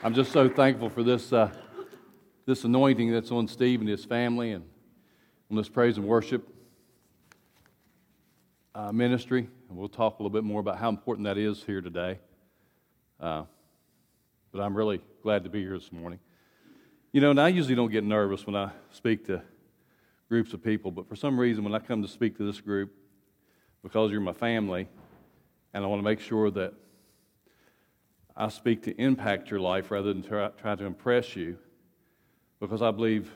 [0.00, 1.50] I'm just so thankful for this, uh,
[2.46, 4.64] this anointing that's on Steve and his family and
[5.50, 6.48] on this praise and worship
[8.76, 9.48] uh, ministry.
[9.68, 12.20] And we'll talk a little bit more about how important that is here today.
[13.18, 13.42] Uh,
[14.52, 16.20] but I'm really glad to be here this morning.
[17.10, 19.42] You know, and I usually don't get nervous when I speak to
[20.28, 22.92] groups of people, but for some reason, when I come to speak to this group,
[23.82, 24.86] because you're my family,
[25.74, 26.72] and I want to make sure that
[28.40, 31.58] I speak to impact your life rather than try, try to impress you,
[32.60, 33.32] because I believe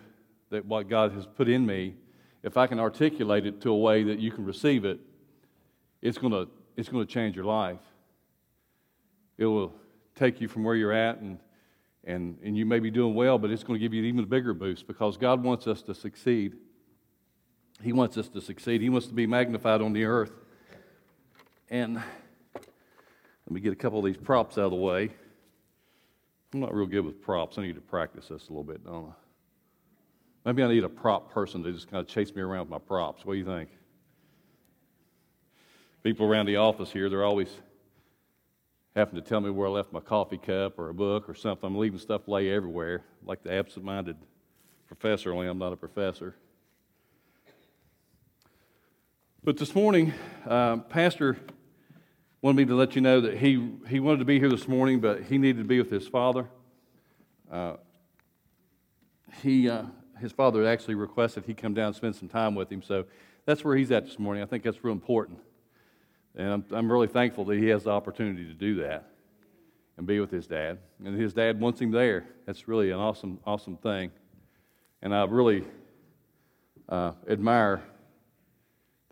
[0.50, 1.96] that what God has put in me,
[2.44, 5.00] if I can articulate it to a way that you can receive it,
[6.02, 7.80] it's going to, it's going to change your life.
[9.38, 9.74] It will
[10.14, 11.40] take you from where you're at, and,
[12.04, 14.24] and, and you may be doing well, but it's going to give you an even
[14.26, 16.54] bigger boost because God wants us to succeed.
[17.82, 18.80] He wants us to succeed.
[18.80, 20.32] He wants to be magnified on the earth.
[21.70, 22.00] And
[23.52, 25.10] let me get a couple of these props out of the way.
[26.54, 27.58] I'm not real good with props.
[27.58, 29.12] I need to practice this a little bit, don't I?
[30.46, 32.78] Maybe I need a prop person to just kind of chase me around with my
[32.78, 33.26] props.
[33.26, 33.68] What do you think?
[36.02, 37.50] People around the office here, they're always
[38.96, 41.66] having to tell me where I left my coffee cup or a book or something.
[41.66, 44.16] I'm leaving stuff lay everywhere, like the absent minded
[44.86, 46.36] professor, only I'm not a professor.
[49.44, 50.14] But this morning,
[50.46, 51.36] uh, Pastor
[52.42, 54.98] wanted me to let you know that he, he wanted to be here this morning,
[54.98, 56.46] but he needed to be with his father.
[57.50, 57.74] Uh,
[59.40, 59.84] he, uh,
[60.20, 63.04] his father actually requested he come down and spend some time with him, so
[63.46, 64.42] that's where he's at this morning.
[64.42, 65.38] I think that's real important.
[66.34, 69.08] And I'm, I'm really thankful that he has the opportunity to do that
[69.96, 70.78] and be with his dad.
[71.04, 72.26] And his dad wants him there.
[72.46, 74.10] That's really an awesome, awesome thing.
[75.00, 75.64] And I really
[76.88, 77.82] uh, admire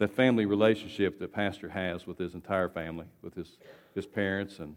[0.01, 3.59] the family relationship that Pastor has with his entire family, with his,
[3.95, 4.59] his parents.
[4.59, 4.75] And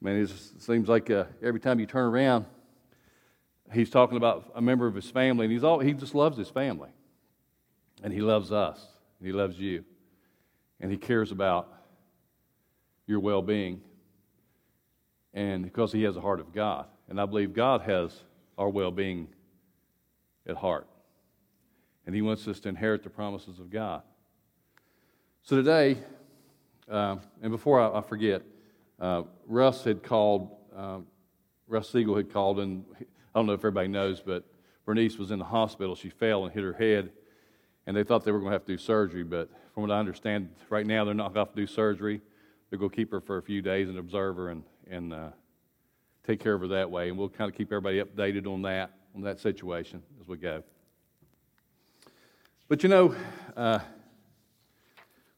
[0.00, 2.46] man, it seems like uh, every time you turn around,
[3.72, 6.48] he's talking about a member of his family, and he's all, he just loves his
[6.48, 6.90] family.
[8.04, 8.86] And he loves us,
[9.18, 9.84] and he loves you
[10.80, 11.72] and He cares about
[13.06, 13.80] your well being.
[15.32, 16.86] And because He has a heart of God.
[17.08, 18.14] And I believe God has
[18.58, 19.28] our well being
[20.46, 20.86] at heart.
[22.06, 24.02] And He wants us to inherit the promises of God.
[25.46, 25.98] So today,
[26.90, 28.40] uh, and before I, I forget,
[28.98, 31.00] uh, Russ had called, uh,
[31.68, 34.44] Russ Siegel had called, and I don't know if everybody knows, but
[34.86, 35.96] Bernice was in the hospital.
[35.96, 37.10] She fell and hit her head,
[37.86, 39.98] and they thought they were going to have to do surgery, but from what I
[39.98, 42.22] understand, right now they're not going to have to do surgery.
[42.70, 45.28] They're going to keep her for a few days and observe her and, and uh,
[46.26, 47.10] take care of her that way.
[47.10, 50.62] And we'll kind of keep everybody updated on that, on that situation as we go.
[52.66, 53.14] But you know,
[53.54, 53.80] uh,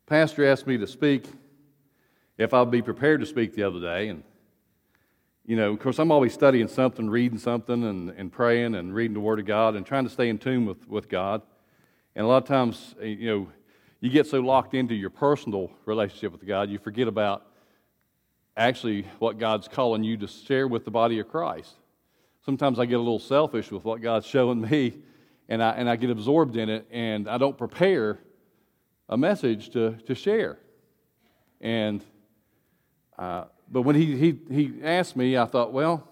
[0.07, 1.25] Pastor asked me to speak
[2.39, 4.07] if I'd be prepared to speak the other day.
[4.07, 4.23] And,
[5.45, 9.15] you know, of course, I'm always studying something, reading something, and, and praying and reading
[9.15, 11.43] the Word of God and trying to stay in tune with, with God.
[12.15, 13.49] And a lot of times, eh, you know,
[14.01, 17.45] you get so locked into your personal relationship with God, you forget about
[18.57, 21.75] actually what God's calling you to share with the body of Christ.
[22.45, 24.99] Sometimes I get a little selfish with what God's showing me,
[25.49, 28.21] and I, and I get absorbed in it, and I don't prepare
[29.09, 30.59] a message to, to share.
[31.61, 32.05] And
[33.19, 36.07] uh, but when he, he, he asked me, I thought, well,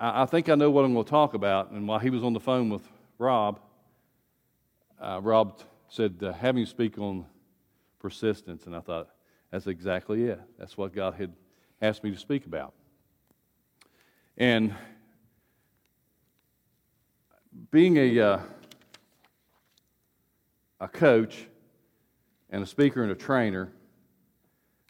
[0.00, 1.70] I, I think I know what I'm going to talk about.
[1.70, 2.82] And while he was on the phone with
[3.18, 3.60] Rob,
[5.00, 7.26] uh, Rob said, uh, have him speak on
[7.98, 8.66] persistence.
[8.66, 9.08] And I thought,
[9.50, 10.40] that's exactly it.
[10.58, 11.32] That's what God had
[11.82, 12.72] asked me to speak about.
[14.36, 14.74] And
[17.70, 18.40] being a, uh,
[20.80, 21.46] a coach
[22.54, 23.72] and a speaker and a trainer,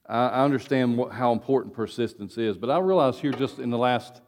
[0.06, 2.58] I, understand what, how important persistence is.
[2.58, 4.20] But I realize here just in the last,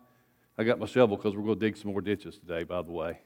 [0.57, 2.93] I got my shovel because we're going to dig some more ditches today, by the
[2.93, 3.19] way.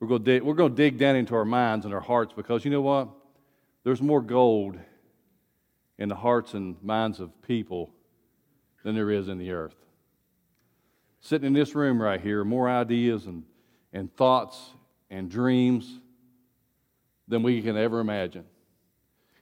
[0.00, 2.34] We're going, to dig, we're going to dig down into our minds and our hearts
[2.36, 3.08] because you know what?
[3.84, 4.78] There's more gold
[5.96, 7.94] in the hearts and minds of people
[8.84, 9.76] than there is in the earth.
[11.20, 13.44] Sitting in this room right here, more ideas and,
[13.94, 14.58] and thoughts
[15.08, 16.00] and dreams
[17.28, 18.44] than we can ever imagine.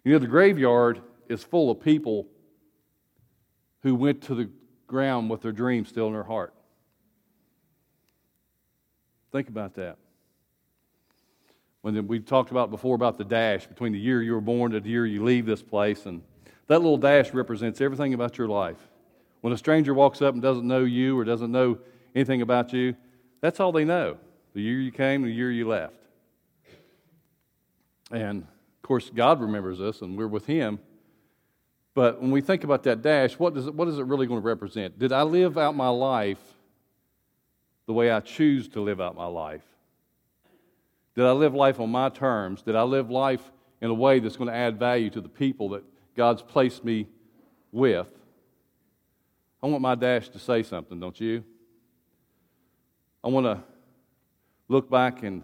[0.09, 2.29] You know, the graveyard is full of people
[3.83, 4.49] who went to the
[4.87, 6.55] ground with their dreams still in their heart.
[9.33, 9.99] Think about that.
[11.83, 14.81] When we talked about before about the dash between the year you were born to
[14.81, 16.23] the year you leave this place and
[16.69, 18.89] that little dash represents everything about your life.
[19.43, 21.81] When a stranger walks up and doesn't know you or doesn't know
[22.15, 22.97] anything about you
[23.43, 24.17] that's all they know
[24.55, 26.01] the year you came the year you left.
[28.11, 28.47] And
[28.89, 30.79] course god remembers us and we're with him
[31.99, 34.41] But when we think about that dash, what, does it, what is it really going
[34.41, 35.01] to represent?
[35.01, 36.39] Did I live out my life
[37.87, 39.65] the way I choose to live out my life?
[41.17, 42.63] Did I live life on my terms?
[42.63, 43.43] Did I live life
[43.81, 45.83] in a way that's going to add value to the people that
[46.17, 47.09] God's placed me
[47.73, 48.07] with?
[49.61, 51.43] I want my dash to say something, don't you?
[53.25, 53.61] I want to
[54.69, 55.43] look back in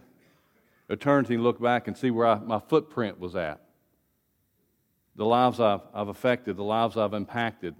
[0.89, 3.61] eternity and look back and see where I, my footprint was at.
[5.17, 7.75] The lives I've, I've affected, the lives I've impacted.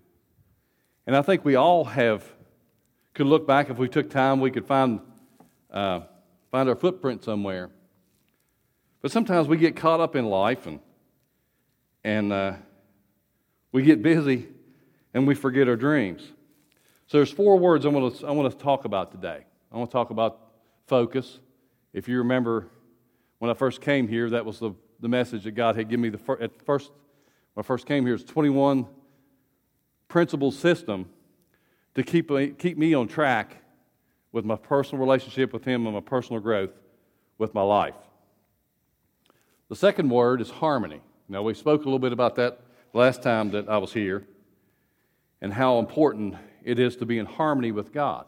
[1.07, 2.25] And I think we all have,
[3.13, 5.01] could look back if we took time, we could find,
[5.71, 6.01] uh,
[6.51, 7.71] find our footprint somewhere.
[9.03, 10.81] But sometimes we get caught up in life and,
[12.05, 12.55] and uh,
[13.71, 14.49] we get busy
[15.13, 16.23] and we forget our dreams.
[17.07, 19.45] So there's four words I want to, I want to talk about today.
[19.71, 20.41] I want to talk about
[20.87, 21.41] focus.
[21.93, 22.69] If you remember
[23.45, 26.09] when I first came here, that was the, the message that God had given me
[26.09, 26.91] the fir- at first
[27.53, 28.15] when I first came here.
[28.15, 28.87] It's 21
[30.09, 31.11] principle system
[31.95, 33.59] to keep, keep me on track
[34.33, 36.71] with my personal relationship with Him and my personal growth
[37.37, 37.97] with my life.
[39.69, 41.03] The second word is harmony.
[41.29, 42.63] Now, we spoke a little bit about that
[42.95, 44.27] last time that I was here
[45.43, 48.25] and how important it is to be in harmony with God.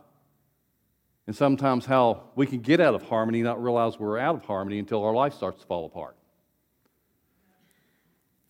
[1.26, 4.78] And sometimes how we can get out of harmony, not realize we're out of harmony
[4.78, 6.17] until our life starts to fall apart.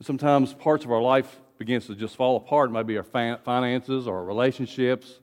[0.02, 2.68] Sometimes parts of our life begins to just fall apart.
[2.68, 5.20] It might be our finances, our relationships,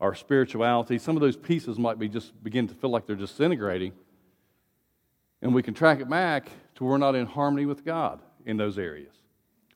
[0.00, 0.98] our spirituality.
[0.98, 3.92] Some of those pieces might be just begin to feel like they're disintegrating.
[5.42, 8.78] And we can track it back to we're not in harmony with God in those
[8.78, 9.12] areas.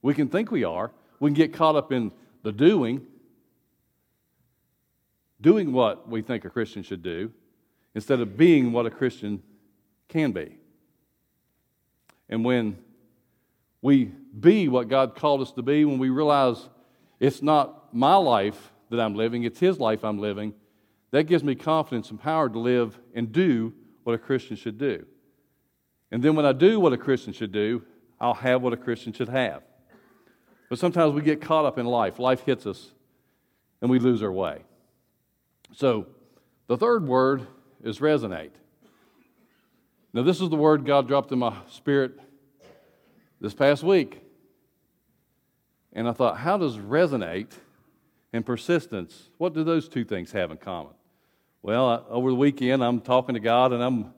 [0.01, 0.91] We can think we are.
[1.19, 2.13] We can get caught up in
[2.43, 3.07] the doing,
[5.41, 7.33] doing what we think a Christian should do,
[7.95, 9.43] instead of being what a Christian
[10.09, 10.57] can be.
[12.29, 12.79] And when
[13.83, 16.69] we be what God called us to be, when we realize
[17.19, 20.55] it's not my life that I'm living, it's His life I'm living,
[21.11, 23.73] that gives me confidence and power to live and do
[24.05, 25.05] what a Christian should do.
[26.13, 27.83] And then when I do what a Christian should do,
[28.21, 29.63] I'll have what a Christian should have.
[30.69, 32.19] But sometimes we get caught up in life.
[32.19, 32.93] Life hits us
[33.81, 34.63] and we lose our way.
[35.73, 36.07] So
[36.67, 37.47] the third word
[37.83, 38.51] is resonate.
[40.13, 42.19] Now, this is the word God dropped in my spirit
[43.41, 44.23] this past week.
[45.93, 47.53] And I thought, how does resonate
[48.33, 50.93] and persistence, what do those two things have in common?
[51.63, 54.15] Well, over the weekend, I'm talking to God and I'm,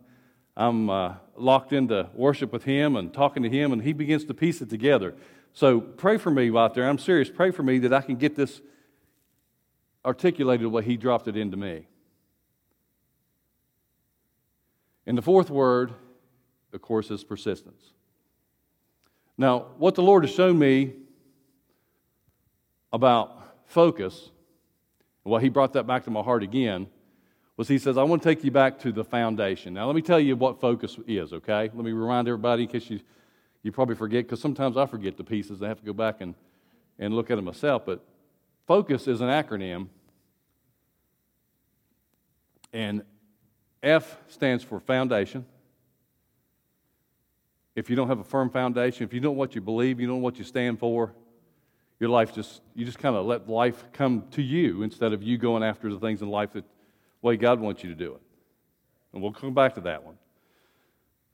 [0.57, 4.35] I'm uh, locked into worship with Him and talking to Him, and He begins to
[4.35, 5.15] piece it together.
[5.53, 6.89] So pray for me out there.
[6.89, 7.31] I'm serious.
[7.31, 8.61] Pray for me that I can get this
[10.05, 11.87] articulated way He dropped it into me.
[15.07, 15.93] And the fourth word,
[16.73, 17.83] of course, is persistence.
[19.37, 20.95] Now, what the Lord has shown me
[22.93, 24.31] about focus,
[25.25, 26.87] well, He brought that back to my heart again,
[27.57, 29.75] was He says, I want to take you back to the foundation.
[29.75, 31.71] Now, let me tell you what focus is, okay?
[31.75, 33.01] Let me remind everybody in case you,
[33.63, 35.63] you probably forget, because sometimes I forget the pieces.
[35.63, 36.35] I have to go back and,
[36.99, 37.85] and look at them myself.
[37.87, 38.05] But
[38.73, 39.89] focus is an acronym,
[42.73, 43.03] and
[43.83, 45.45] F stands for foundation
[47.75, 50.07] if you don't have a firm foundation, if you don't know what you believe, you
[50.07, 51.13] don't know what you stand for,
[52.01, 55.37] your life just, you just kind of let life come to you instead of you
[55.37, 56.65] going after the things in life that
[57.23, 58.23] way God wants you to do it.
[59.13, 60.17] And we'll come back to that one.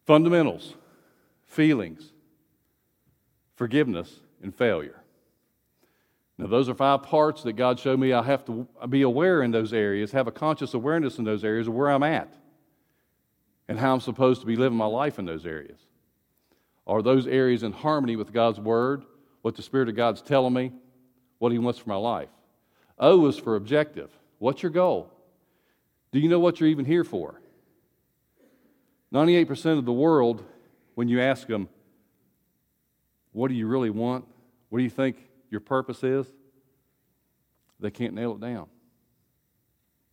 [0.07, 0.75] Fundamentals,
[1.47, 2.12] feelings,
[3.54, 5.02] forgiveness, and failure.
[6.38, 9.50] Now, those are five parts that God showed me I have to be aware in
[9.50, 12.33] those areas, have a conscious awareness in those areas of where I'm at
[13.66, 15.80] and how I'm supposed to be living my life in those areas.
[16.87, 19.04] Are those areas in harmony with God's Word,
[19.42, 20.73] what the Spirit of God's telling me,
[21.38, 22.30] what He wants for my life?
[22.99, 24.11] O is for objective.
[24.38, 25.12] What's your goal?
[26.12, 27.40] Do you know what you're even here for?
[29.12, 30.45] 98% of the world,
[30.95, 31.68] when you ask them,
[33.33, 34.25] what do you really want?
[34.68, 35.16] What do you think
[35.50, 36.26] your purpose is?
[37.81, 38.67] They can't nail it down.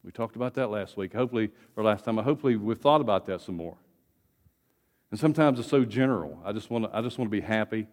[0.04, 2.18] We talked about that last week, hopefully, or last time.
[2.18, 3.77] Hopefully, we've thought about that some more.
[5.10, 6.39] And sometimes it's so general.
[6.46, 7.88] I just want to, I just want to be happy.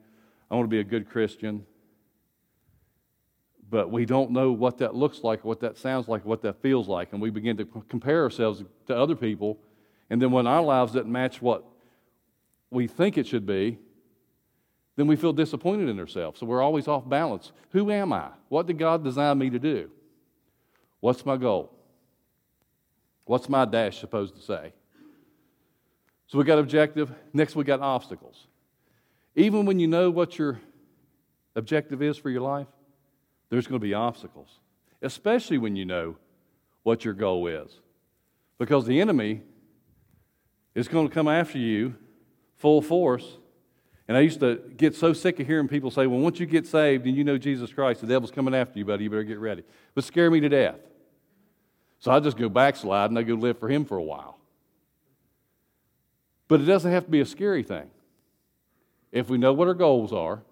[0.50, 1.64] I want to be a good Christian.
[3.70, 6.88] But we don't know what that looks like, what that sounds like, what that feels
[6.88, 7.12] like.
[7.12, 9.58] And we begin to compare ourselves to other people.
[10.10, 11.64] And then when our lives doesn't match what
[12.70, 13.78] we think it should be,
[14.96, 16.38] then we feel disappointed in ourselves.
[16.38, 17.52] So we're always off balance.
[17.70, 18.28] Who am I?
[18.48, 19.90] What did God design me to do?
[21.00, 21.72] What's my goal?
[23.24, 24.72] What's my dash supposed to say?
[26.26, 27.10] So we got objective.
[27.32, 28.46] Next, we got obstacles.
[29.34, 30.60] Even when you know what you're
[31.54, 32.66] objective is for your life,
[33.50, 34.60] there's going to be obstacles,
[35.02, 36.16] especially when you know
[36.82, 37.80] what your goal is.
[38.58, 39.42] Because the enemy
[40.74, 41.94] is going to come after you
[42.56, 43.38] full force.
[44.08, 46.66] And I used to get so sick of hearing people say, well, once you get
[46.66, 49.04] saved and you know Jesus Christ, the devil's coming after you, buddy.
[49.04, 49.60] You better get ready.
[49.60, 50.78] It would scare me to death.
[52.00, 54.38] So I just go backslide and I go live for him for a while.
[56.48, 57.88] But it doesn't have to be a scary thing.
[59.12, 60.42] If we know what our goals are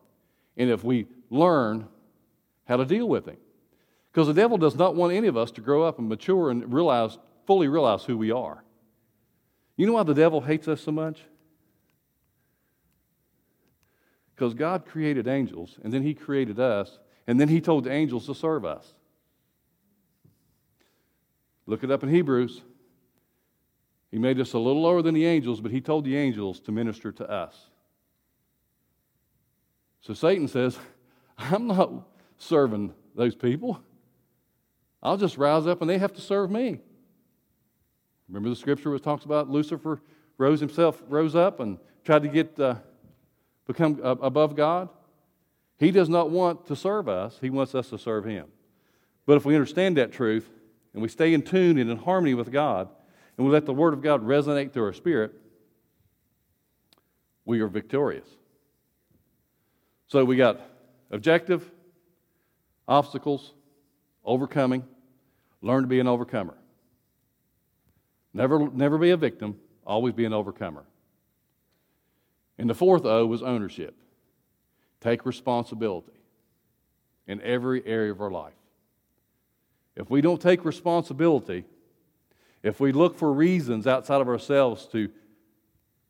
[0.57, 1.89] and if we learn
[2.67, 3.37] how to deal with him.
[4.13, 6.73] Because the devil does not want any of us to grow up and mature and
[6.73, 8.63] realize, fully realize who we are.
[9.77, 11.21] You know why the devil hates us so much?
[14.41, 18.25] Because God created angels, and then He created us, and then He told the angels
[18.25, 18.95] to serve us.
[21.67, 22.63] Look it up in Hebrews.
[24.11, 26.73] He made us a little lower than the angels, but He told the angels to
[26.73, 27.55] minister to us.
[30.01, 30.79] So Satan says,
[31.37, 33.79] I'm not serving those people.
[35.03, 36.81] I'll just rise up and they have to serve me.
[38.27, 40.01] Remember the scripture was talks about Lucifer
[40.39, 42.77] rose himself, rose up and tried to get uh,
[43.73, 44.89] become above God.
[45.79, 48.47] He does not want to serve us; he wants us to serve him.
[49.27, 50.49] But if we understand that truth
[50.93, 52.89] and we stay in tune and in harmony with God,
[53.37, 55.33] and we let the Word of God resonate through our spirit,
[57.45, 58.29] we are victorious.
[60.09, 60.61] So we got
[61.11, 61.71] objective,
[62.89, 63.53] obstacles,
[64.25, 64.85] overcoming,
[65.63, 66.57] learn to be an overcomer.
[68.35, 70.85] Never, never be a victim, always be an overcomer.
[72.61, 73.97] And the fourth O was ownership.
[75.01, 76.13] Take responsibility
[77.27, 78.53] in every area of our life.
[79.97, 81.65] If we don't take responsibility,
[82.63, 85.09] if we look for reasons outside of ourselves to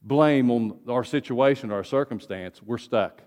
[0.02, 3.22] blame on our situation, our circumstance, we're stuck.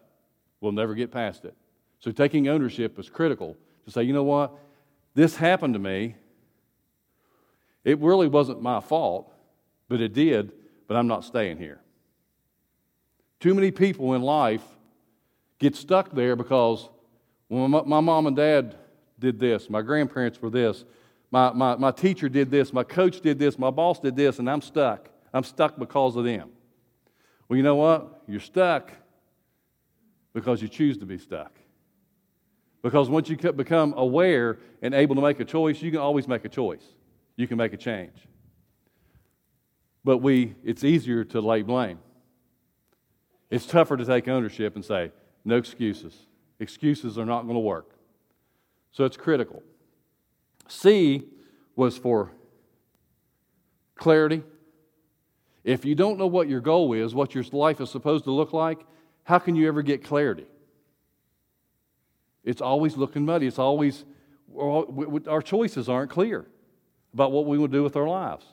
[0.60, 1.56] We'll never get past it.
[2.00, 4.54] So taking ownership is critical to say, you know what?
[5.14, 6.16] This happened to me.
[7.86, 9.32] It really wasn't my fault,
[9.88, 10.52] but it did,
[10.90, 11.80] but I'm not staying here.
[13.44, 14.64] Too many people in life
[15.60, 16.88] get stuck there because
[17.50, 18.78] well, my, my mom and dad
[19.20, 20.86] did this, my grandparents were this,
[21.30, 24.50] my, my, my teacher did this, my coach did this, my boss did this, and
[24.50, 25.10] I'm stuck.
[25.34, 26.52] I'm stuck because of them.
[27.50, 28.24] Well, you know what?
[28.30, 28.94] You're stuck
[30.34, 31.52] because you choose to be stuck.
[32.82, 36.46] Because once you become aware and able to make a choice, you can always make
[36.46, 36.86] a choice.
[37.36, 38.16] You can make a change.
[40.02, 42.00] But we, it's easier to lay blame.
[43.54, 45.12] It's tougher to take ownership and say,
[45.46, 46.26] no excuses.
[46.60, 47.92] Excuses are not going to work.
[48.92, 49.62] So it's critical.
[50.68, 51.22] C
[51.76, 52.32] was for
[53.96, 54.42] clarity.
[55.64, 58.54] If you don't know what your goal is, what your life is supposed to look
[58.54, 58.80] like,
[59.24, 60.48] how can you ever get clarity?
[62.44, 63.46] It's always looking muddy.
[63.46, 64.04] It's always,
[64.58, 66.48] our choices aren't clear
[67.14, 68.46] about what we will do with our lives.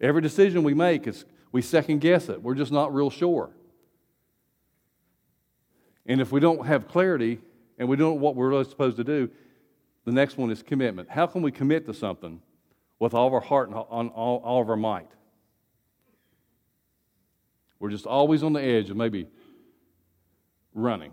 [0.00, 2.42] Every decision we make, is, we second guess it.
[2.42, 3.50] We're just not real sure.
[6.06, 7.40] And if we don't have clarity
[7.78, 9.30] and we don't know what we're supposed to do,
[10.04, 11.10] the next one is commitment.
[11.10, 12.40] How can we commit to something
[12.98, 15.08] with all of our heart and on all, all of our might?
[17.78, 19.26] We're just always on the edge of maybe
[20.74, 21.12] running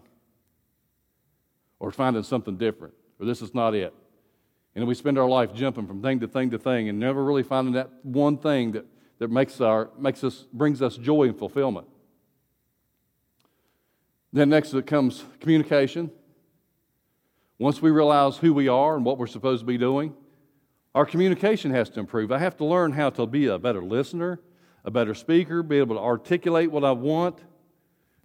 [1.79, 3.93] or finding something different, or this is not it.
[4.75, 7.43] And we spend our life jumping from thing to thing to thing and never really
[7.43, 8.85] finding that one thing that,
[9.19, 11.87] that makes, our, makes us, brings us joy and fulfillment.
[14.33, 16.11] Then next it comes communication.
[17.59, 20.15] Once we realize who we are and what we're supposed to be doing,
[20.95, 22.31] our communication has to improve.
[22.31, 24.39] I have to learn how to be a better listener,
[24.83, 27.39] a better speaker, be able to articulate what I want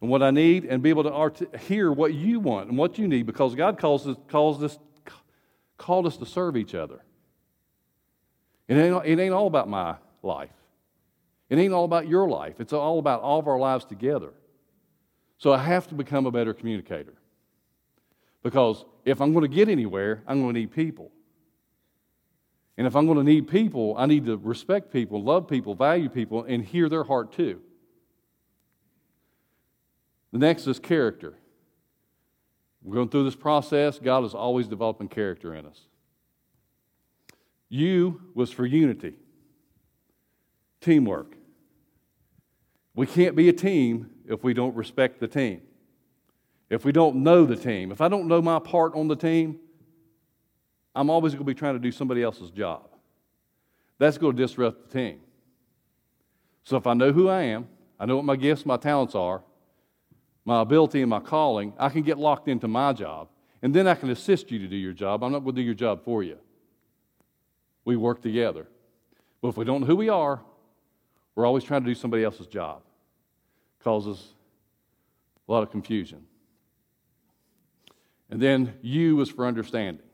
[0.01, 2.99] and what I need, and be able to art- hear what you want and what
[2.99, 4.79] you need because God calls us, calls us,
[5.77, 7.03] called us to serve each other.
[8.67, 10.51] It ain't, it ain't all about my life,
[11.51, 12.61] it ain't all about your life.
[12.61, 14.33] It's all about all of our lives together.
[15.39, 17.15] So I have to become a better communicator.
[18.43, 21.11] Because if I'm going to get anywhere, I'm going to need people.
[22.77, 26.09] And if I'm going to need people, I need to respect people, love people, value
[26.09, 27.61] people, and hear their heart too.
[30.33, 31.35] The next is character.
[32.83, 33.99] We're going through this process.
[33.99, 35.81] God is always developing character in us.
[37.69, 39.15] U was for unity,
[40.81, 41.35] teamwork.
[42.95, 45.63] We can't be a team if we don't respect the team,
[46.71, 47.91] if we don't know the team.
[47.91, 49.59] If I don't know my part on the team,
[50.95, 52.91] I'm always going to be trying to do somebody else's job.
[53.99, 55.21] That's going to disrupt the team.
[56.65, 57.69] So if I know who I am,
[57.99, 59.43] I know what my gifts, my talents are,
[60.45, 63.29] my ability and my calling, I can get locked into my job.
[63.63, 65.25] And then I can assist you to do your job.
[65.25, 66.39] I'm not going to do your job for you.
[67.85, 68.69] We work together.
[69.41, 70.41] But if we don't know who we are,
[71.35, 72.83] we're always trying to do somebody else's job.
[73.83, 74.33] Causes
[75.49, 76.27] a lot of confusion.
[78.31, 80.05] And then U is for understanding.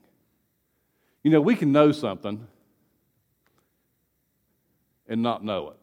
[1.22, 2.46] You know, we can know something
[5.08, 5.76] and not know it.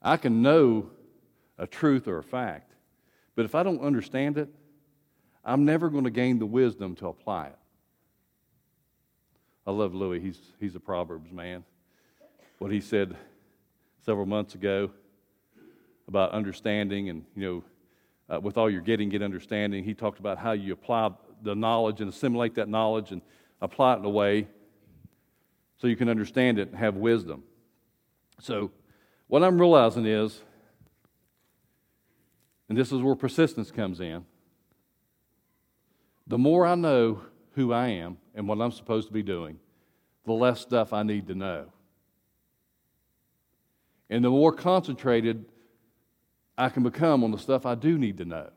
[0.00, 0.90] I can know
[1.58, 2.72] a truth or a fact,
[3.34, 4.48] but if I don't understand it,
[5.44, 7.58] I'm never going to gain the wisdom to apply it.
[9.66, 10.20] I love Louis.
[10.20, 11.64] He's, he's a Proverbs man.
[12.58, 13.16] What he said
[14.04, 14.90] several months ago
[16.08, 17.64] about understanding and, you know,
[18.34, 19.84] uh, with all you're getting, get understanding.
[19.84, 21.10] He talked about how you apply
[21.42, 23.22] the knowledge and assimilate that knowledge and
[23.60, 24.48] apply it in a way
[25.76, 27.44] so you can understand it and have wisdom.
[28.40, 28.70] So,
[29.28, 30.42] what I'm realizing is,
[32.68, 34.24] and this is where persistence comes in,
[36.26, 37.22] the more I know
[37.52, 39.58] who I am and what I'm supposed to be doing,
[40.24, 41.66] the less stuff I need to know.
[44.10, 45.44] And the more concentrated
[46.58, 48.50] I can become on the stuff I do need to know.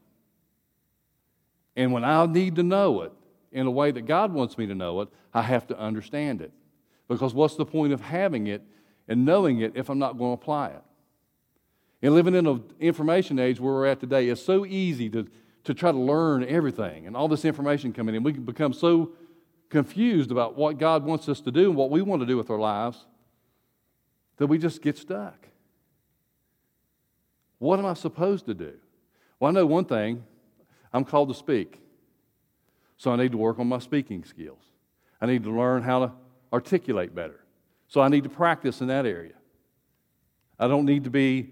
[1.75, 3.13] And when I need to know it
[3.51, 6.51] in a way that God wants me to know it, I have to understand it.
[7.08, 8.63] Because what's the point of having it
[9.08, 10.81] and knowing it if I'm not going to apply it?
[12.01, 15.27] And living in an information age where we're at today, it's so easy to,
[15.65, 18.24] to try to learn everything and all this information coming in.
[18.24, 19.12] We can become so
[19.70, 22.50] confused about what God wants us to do and what we want to do with
[22.50, 23.05] our lives
[24.38, 25.50] that we just get stuck.
[27.62, 28.74] What am I supposed to do?
[29.39, 30.24] Well, I know one thing
[30.91, 31.80] I'm called to speak.
[32.98, 34.63] So I need to work on my speaking skills.
[35.22, 36.12] I need to learn how to
[36.51, 37.39] articulate better.
[37.88, 39.36] So I need to practice in that area.
[40.58, 41.51] I don't need to be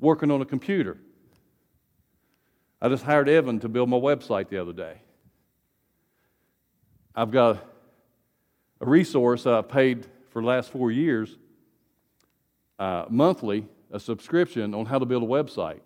[0.00, 0.96] working on a computer.
[2.80, 4.96] I just hired Evan to build my website the other day.
[7.14, 7.62] I've got
[8.80, 11.36] a resource I've paid for the last four years
[12.78, 15.80] uh, monthly, a subscription on how to build a website.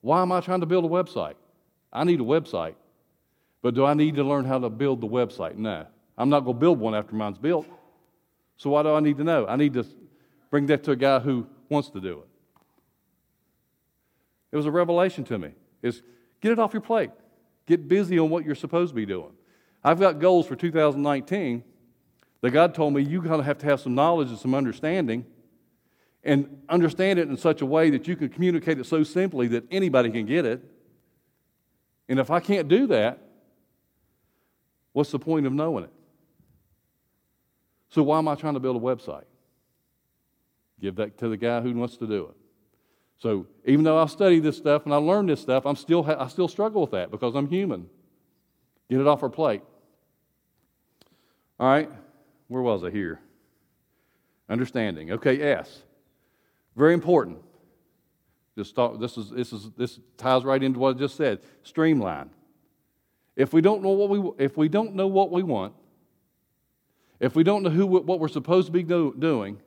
[0.00, 1.34] Why am I trying to build a website?
[1.92, 2.76] I need a website.
[3.60, 5.56] But do I need to learn how to build the website?
[5.56, 5.86] No.
[6.16, 7.66] I'm not going to build one after mine's built.
[8.56, 9.46] So why do I need to know?
[9.46, 9.84] I need to
[10.50, 12.28] bring that to a guy who wants to do it.
[14.52, 15.50] It was a revelation to me.
[15.82, 16.02] Is
[16.40, 17.10] get it off your plate.
[17.66, 19.32] Get busy on what you're supposed to be doing.
[19.82, 21.64] I've got goals for 2019
[22.46, 25.26] that God told me you gotta have to have some knowledge and some understanding
[26.22, 29.64] and understand it in such a way that you can communicate it so simply that
[29.68, 30.62] anybody can get it.
[32.08, 33.18] And if I can't do that,
[34.92, 35.92] what's the point of knowing it?
[37.88, 39.24] So, why am I trying to build a website?
[40.80, 42.36] Give that to the guy who wants to do it.
[43.18, 46.28] So, even though I study this stuff and I learn this stuff, I'm still, I
[46.28, 47.88] still struggle with that because I'm human.
[48.88, 49.62] Get it off our plate.
[51.58, 51.90] All right,
[52.48, 53.20] where was I here?
[54.48, 55.12] Understanding.
[55.12, 55.82] Okay, S.
[56.76, 57.38] Very important.
[58.56, 61.40] Just talk, this, is, this, is, this ties right into what I just said.
[61.62, 62.30] Streamline.
[63.34, 65.74] If we don't know what we, if we, don't know what we want,
[67.20, 69.60] if we don't know who, what we're supposed to be do, doing,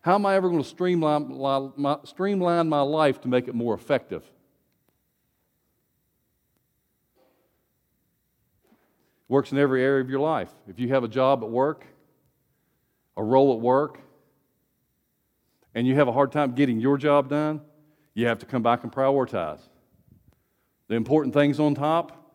[0.00, 1.36] how am I ever going to streamline
[1.76, 4.24] my, streamline my life to make it more effective?
[9.28, 10.50] Works in every area of your life.
[10.68, 11.84] If you have a job at work,
[13.16, 14.00] a role at work,
[15.74, 17.60] and you have a hard time getting your job done,
[18.14, 19.60] you have to come back and prioritize.
[20.88, 22.32] The important things on top,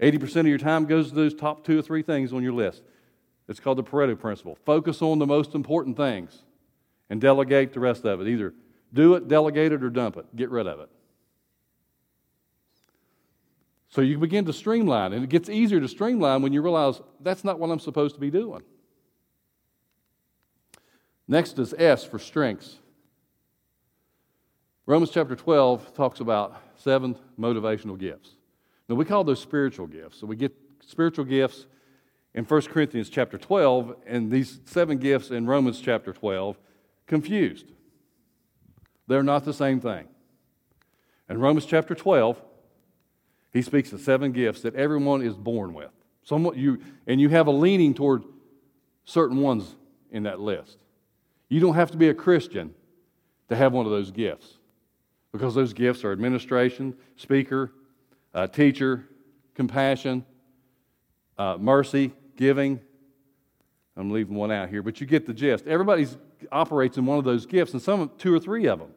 [0.00, 2.82] 80% of your time goes to those top two or three things on your list.
[3.48, 4.58] It's called the Pareto principle.
[4.64, 6.42] Focus on the most important things
[7.10, 8.28] and delegate the rest of it.
[8.28, 8.54] Either
[8.92, 10.24] do it, delegate it, or dump it.
[10.34, 10.88] Get rid of it.
[13.88, 17.44] So you begin to streamline, and it gets easier to streamline when you realize that's
[17.44, 18.62] not what I'm supposed to be doing.
[21.28, 22.76] Next is S for strengths.
[24.86, 28.36] Romans chapter 12 talks about seven motivational gifts.
[28.88, 30.20] Now, we call those spiritual gifts.
[30.20, 31.66] So we get spiritual gifts
[32.34, 36.56] in 1 Corinthians chapter 12, and these seven gifts in Romans chapter 12
[37.06, 37.66] confused.
[39.08, 40.06] They're not the same thing.
[41.28, 42.40] In Romans chapter 12,
[43.52, 45.90] he speaks of seven gifts that everyone is born with.
[46.22, 48.22] Somewhat you, and you have a leaning toward
[49.04, 49.74] certain ones
[50.10, 50.78] in that list.
[51.48, 52.74] You don't have to be a Christian
[53.48, 54.58] to have one of those gifts
[55.32, 57.72] because those gifts are administration, speaker,
[58.34, 59.06] uh, teacher,
[59.54, 60.24] compassion,
[61.38, 62.80] uh, mercy, giving,
[63.96, 65.66] I'm leaving one out here, but you get the gist.
[65.66, 66.06] Everybody
[66.52, 68.90] operates in one of those gifts, and some two or three of them.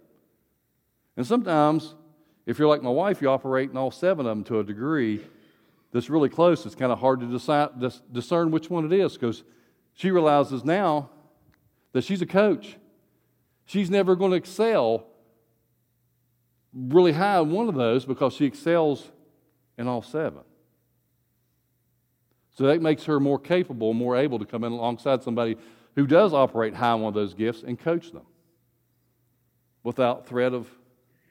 [1.15, 1.95] And sometimes,
[2.45, 5.21] if you're like my wife, you operate in all seven of them to a degree
[5.91, 6.65] that's really close.
[6.65, 7.69] It's kind of hard to decide,
[8.11, 9.43] discern which one it is because
[9.93, 11.09] she realizes now
[11.93, 12.77] that she's a coach.
[13.65, 15.05] She's never going to excel
[16.73, 19.11] really high in one of those because she excels
[19.77, 20.41] in all seven.
[22.55, 25.55] So that makes her more capable, more able to come in alongside somebody
[25.95, 28.25] who does operate high in one of those gifts and coach them
[29.83, 30.67] without threat of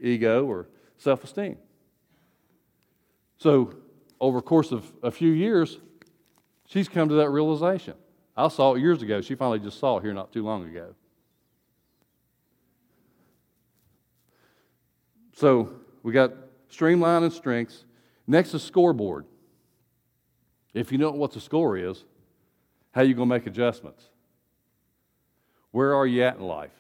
[0.01, 1.59] ego or self esteem.
[3.37, 3.75] So,
[4.21, 5.79] over the course of a few years,
[6.67, 7.95] she's come to that realization.
[8.39, 9.21] I saw it years ago.
[9.21, 10.95] She finally just saw it here not too long ago.
[15.35, 15.73] So,
[16.03, 16.33] we got
[16.69, 17.85] streamline and strengths.
[18.27, 19.27] Next is scoreboard.
[20.73, 22.05] If you know what the score is,
[22.93, 24.05] how are you going to make adjustments?
[25.73, 26.73] Where are you at in life?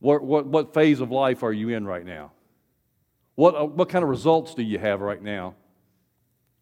[0.00, 2.32] What, what, what phase of life are you in right now?
[3.34, 5.54] What, uh, what kind of results do you have right now?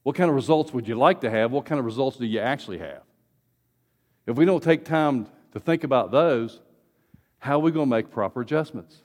[0.02, 1.52] What kind of results would you like to have?
[1.52, 3.02] What kind of results do you actually have?
[4.26, 6.60] If we don't take time to think about those,
[7.38, 9.02] how are we going to make proper adjustments?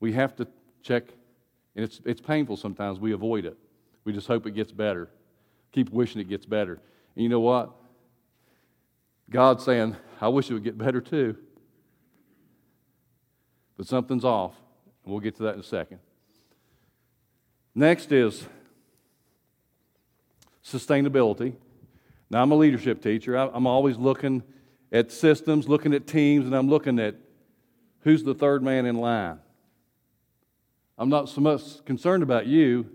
[0.00, 0.48] We have to
[0.82, 1.04] check,
[1.76, 2.98] and it's, it's painful sometimes.
[2.98, 3.56] We avoid it.
[4.04, 5.10] We just hope it gets better.
[5.72, 6.80] Keep wishing it gets better.
[7.14, 7.70] And you know what?
[9.28, 11.36] God's saying, I wish it would get better too.
[13.76, 14.54] But something's off.
[15.04, 15.98] We'll get to that in a second.
[17.74, 18.46] Next is
[20.64, 21.54] sustainability.
[22.30, 23.34] Now, I'm a leadership teacher.
[23.34, 24.42] I'm always looking
[24.92, 27.16] at systems, looking at teams, and I'm looking at
[28.00, 29.38] who's the third man in line.
[30.98, 32.88] I'm not so much concerned about you.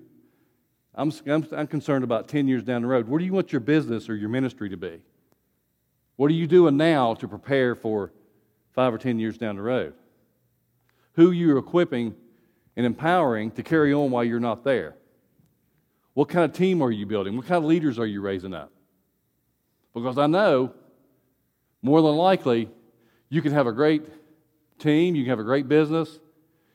[0.94, 3.10] I'm, I'm, I'm, concerned about 10 years down the road.
[3.10, 5.02] Where do you want your business or your ministry to be?
[6.16, 8.14] What are you doing now to prepare for
[8.74, 9.94] five or 10 years down the road?
[11.16, 12.16] Who you're equipping
[12.76, 14.96] and empowering to carry on while you're not there?
[16.14, 17.36] What kind of team are you building?
[17.36, 18.72] What kind of leaders are you raising up?
[19.94, 20.74] Because I know
[21.82, 22.70] more than likely
[23.30, 24.04] you can have a great
[24.80, 26.20] team, you can have a great business,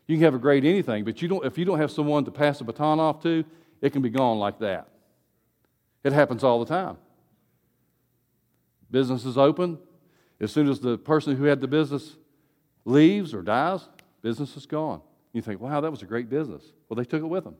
[0.06, 2.30] you can have a great anything, but you don't, if you don't have someone to
[2.30, 3.44] pass the baton off to,
[3.80, 4.88] it can be gone like that.
[6.02, 6.96] It happens all the time.
[8.90, 9.78] Business is open.
[10.40, 12.16] As soon as the person who had the business
[12.84, 13.86] leaves or dies,
[14.22, 15.00] business is gone.
[15.32, 16.62] You think, wow, that was a great business.
[16.88, 17.56] Well, they took it with them.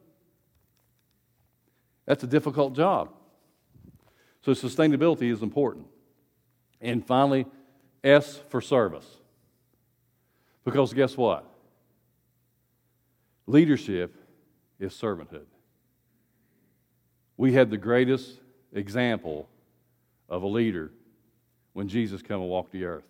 [2.06, 3.10] That's a difficult job.
[4.42, 5.86] So, sustainability is important.
[6.80, 7.46] And finally,
[8.02, 9.06] S for service.
[10.64, 11.44] Because guess what?
[13.46, 14.14] Leadership
[14.78, 15.46] is servanthood.
[17.36, 18.40] We had the greatest
[18.72, 19.48] example
[20.28, 20.90] of a leader
[21.72, 23.04] when Jesus came and walked the earth.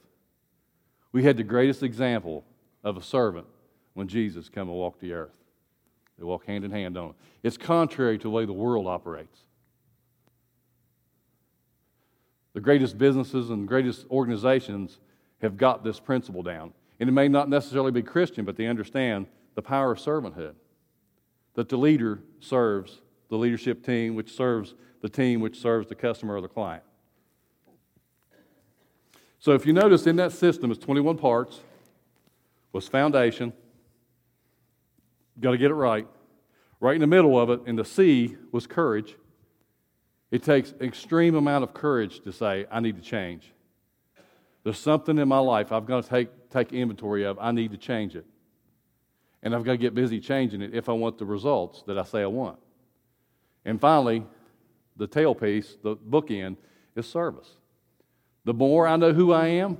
[1.12, 2.44] We had the greatest example
[2.82, 3.46] of a servant
[3.94, 5.36] when Jesus come and walked the earth.
[6.18, 7.14] They walk hand in hand on it.
[7.42, 9.44] It's contrary to the way the world operates.
[12.52, 14.98] The greatest businesses and greatest organizations
[15.40, 16.72] have got this principle down.
[16.98, 20.54] And it may not necessarily be Christian, but they understand the power of servanthood.
[21.54, 26.36] That the leader serves the leadership team, which serves the team, which serves the customer
[26.36, 26.82] or the client.
[29.38, 31.60] So if you notice in that system, it's 21 parts,
[32.72, 33.52] was foundation.
[35.40, 36.06] Got to get it right.
[36.80, 39.16] Right in the middle of it, in the C, was courage.
[40.30, 43.52] It takes extreme amount of courage to say, I need to change.
[44.62, 47.38] There's something in my life I've got to take, take inventory of.
[47.40, 48.26] I need to change it.
[49.42, 52.04] And I've got to get busy changing it if I want the results that I
[52.04, 52.58] say I want.
[53.64, 54.24] And finally,
[54.96, 56.56] the tailpiece, the bookend,
[56.94, 57.48] is service.
[58.44, 59.78] The more I know who I am,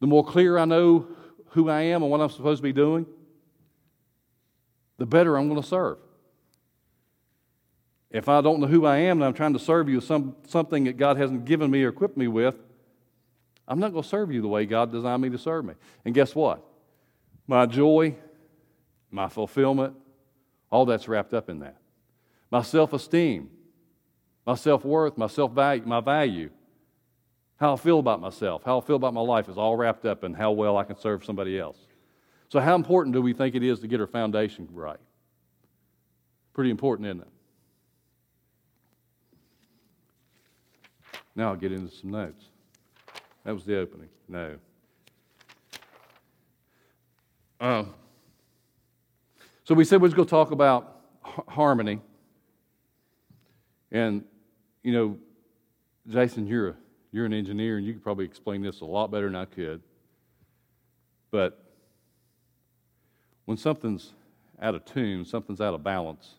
[0.00, 1.06] the more clear I know
[1.50, 3.06] who I am and what I'm supposed to be doing,
[4.98, 5.98] the better I'm going to serve.
[8.10, 10.36] If I don't know who I am and I'm trying to serve you with some,
[10.46, 12.54] something that God hasn't given me or equipped me with,
[13.68, 15.74] I'm not going to serve you the way God designed me to serve me.
[16.04, 16.64] And guess what?
[17.46, 18.14] My joy,
[19.10, 19.94] my fulfillment,
[20.70, 21.76] all that's wrapped up in that.
[22.50, 23.50] My self esteem,
[24.46, 26.50] my self worth, my self value, my value,
[27.56, 30.24] how I feel about myself, how I feel about my life is all wrapped up
[30.24, 31.78] in how well I can serve somebody else.
[32.48, 34.98] So, how important do we think it is to get our foundation right?
[36.52, 37.28] Pretty important, isn't it?
[41.34, 42.46] Now I'll get into some notes.
[43.44, 44.08] That was the opening.
[44.28, 44.56] No.
[47.60, 47.94] Um,
[49.64, 51.00] so we said we was going to talk about
[51.48, 52.00] harmony.
[53.90, 54.24] And,
[54.82, 55.18] you know,
[56.08, 56.74] Jason, you're, a,
[57.16, 59.80] you're an engineer, and you could probably explain this a lot better than I could.
[61.30, 61.64] But
[63.46, 64.12] when something's
[64.60, 66.34] out of tune, something's out of balance,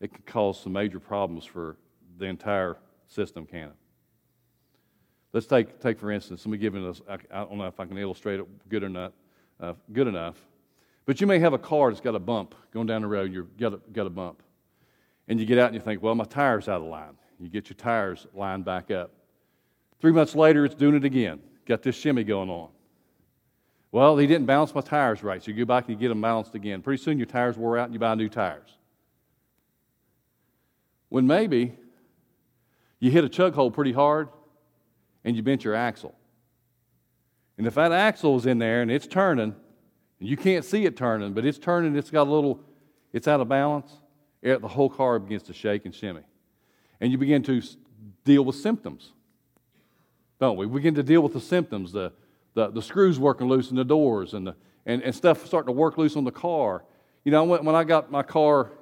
[0.00, 1.76] it can cause some major problems for
[2.18, 2.76] the entire
[3.08, 3.74] system, can it?
[5.32, 7.84] Let's take, take for instance, let me give us, I, I don't know if I
[7.84, 9.12] can illustrate it good enough,
[9.58, 10.36] uh, good enough,
[11.04, 13.56] but you may have a car that's got a bump going down the road, you've
[13.56, 14.40] got a, got a bump.
[15.26, 17.16] And you get out and you think, well, my tire's out of line.
[17.40, 19.10] You get your tires lined back up.
[20.00, 21.40] Three months later, it's doing it again.
[21.66, 22.70] Got this shimmy going on.
[23.92, 26.20] Well, he didn't balance my tires right, so you go back and you get them
[26.20, 26.80] balanced again.
[26.80, 28.70] Pretty soon your tires wore out and you buy new tires.
[31.08, 31.74] When maybe
[33.00, 34.28] you hit a chug hole pretty hard
[35.24, 36.14] and you bent your axle.
[37.58, 39.54] And if that axle is in there and it's turning,
[40.20, 42.60] and you can't see it turning, but it's turning, it's got a little,
[43.12, 43.90] it's out of balance,
[44.42, 46.22] the whole car begins to shake and shimmy.
[47.00, 47.60] And you begin to
[48.24, 49.12] deal with symptoms,
[50.40, 50.66] don't we?
[50.66, 52.12] We begin to deal with the symptoms, the,
[52.54, 55.72] the, the screws working loose in the doors, and, the, and, and stuff starting to
[55.72, 56.82] work loose on the car.
[57.24, 58.72] You know, when, I got my car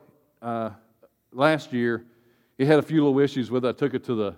[0.40, 0.70] uh,
[1.32, 2.04] last year,
[2.56, 3.68] it had a few little issues with it.
[3.68, 4.34] I took it to the,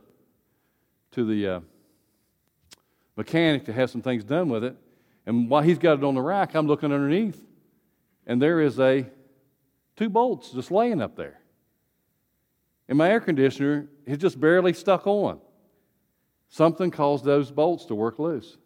[1.13, 1.61] to the uh,
[3.17, 4.75] mechanic to have some things done with it.
[5.27, 7.41] And while he's got it on the rack, I'm looking underneath,
[8.27, 9.05] and there is a
[9.97, 11.39] two bolts just laying up there.
[12.89, 15.39] And my air conditioner is just barely stuck on.
[16.51, 18.59] Something caused those bolts to work loose.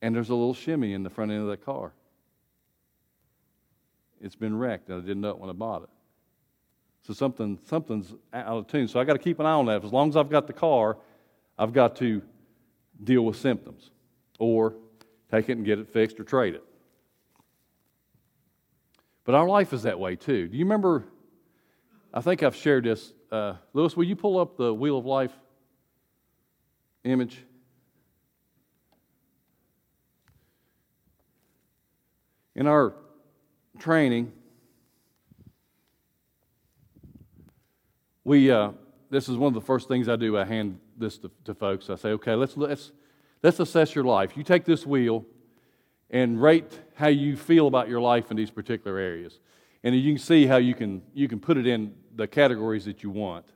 [0.00, 1.92] And there's a little shimmy in the front end of that car.
[4.20, 5.88] It's been wrecked, and I didn't know it when I bought it.
[7.06, 8.88] So something, something's out of tune.
[8.88, 9.84] So I got to keep an eye on that.
[9.84, 10.98] As long as I've got the car,
[11.58, 12.22] I've got to
[13.02, 13.90] deal with symptoms
[14.38, 14.74] or
[15.30, 16.64] take it and get it fixed or trade it.
[19.24, 20.48] But our life is that way too.
[20.48, 21.04] Do you remember?
[22.12, 23.12] I think I've shared this.
[23.30, 25.32] Uh, Lewis, will you pull up the Wheel of Life
[27.08, 27.44] image?
[32.54, 32.94] In our
[33.78, 34.32] training,
[38.24, 38.72] we, uh,
[39.10, 40.36] this is one of the first things I do.
[40.36, 41.88] I hand this to, to folks.
[41.88, 42.92] I say, okay, let's, let's,
[43.42, 44.36] let's assess your life.
[44.36, 45.24] You take this wheel
[46.10, 49.38] and rate how you feel about your life in these particular areas.
[49.84, 53.02] And you can see how you can, you can put it in the categories that
[53.02, 53.46] you want.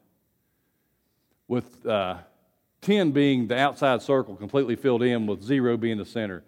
[1.48, 2.18] With uh,
[2.82, 6.44] 10 being the outside circle completely filled in, with zero being the center.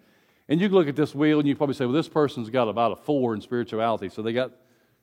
[0.47, 2.91] And you look at this wheel and you probably say, well, this person's got about
[2.91, 4.51] a four in spirituality, so they got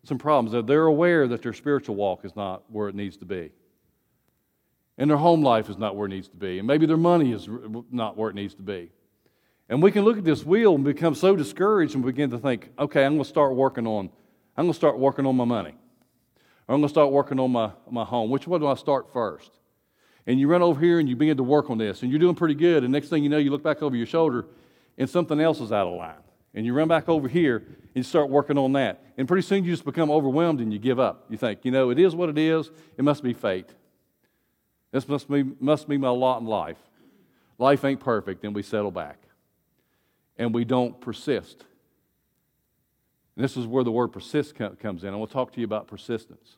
[0.04, 0.66] some problems.
[0.66, 3.50] They're aware that their spiritual walk is not where it needs to be
[4.98, 7.32] and their home life is not where it needs to be, and maybe their money
[7.32, 7.48] is
[7.90, 8.90] not where it needs to be.
[9.68, 12.70] And we can look at this wheel and become so discouraged and begin to think,
[12.78, 14.10] okay, I'm going to start working on,
[14.56, 15.74] I'm going to start working on my money.
[16.68, 18.30] Or I'm going to start working on my, my home.
[18.30, 19.50] Which one do I start first?
[20.26, 22.34] And you run over here and you begin to work on this, and you're doing
[22.34, 22.84] pretty good.
[22.84, 24.46] And next thing you know, you look back over your shoulder
[24.98, 26.14] and something else is out of line.
[26.54, 29.02] And you run back over here and you start working on that.
[29.16, 31.24] And pretty soon you just become overwhelmed and you give up.
[31.28, 33.70] You think, you know, it is what it is, it must be fate.
[34.92, 36.76] This must be, must be my lot in life.
[37.58, 39.18] Life ain't perfect, and we settle back.
[40.36, 41.64] And we don't persist.
[43.36, 45.14] And this is where the word persist comes in.
[45.14, 46.56] I want to talk to you about persistence.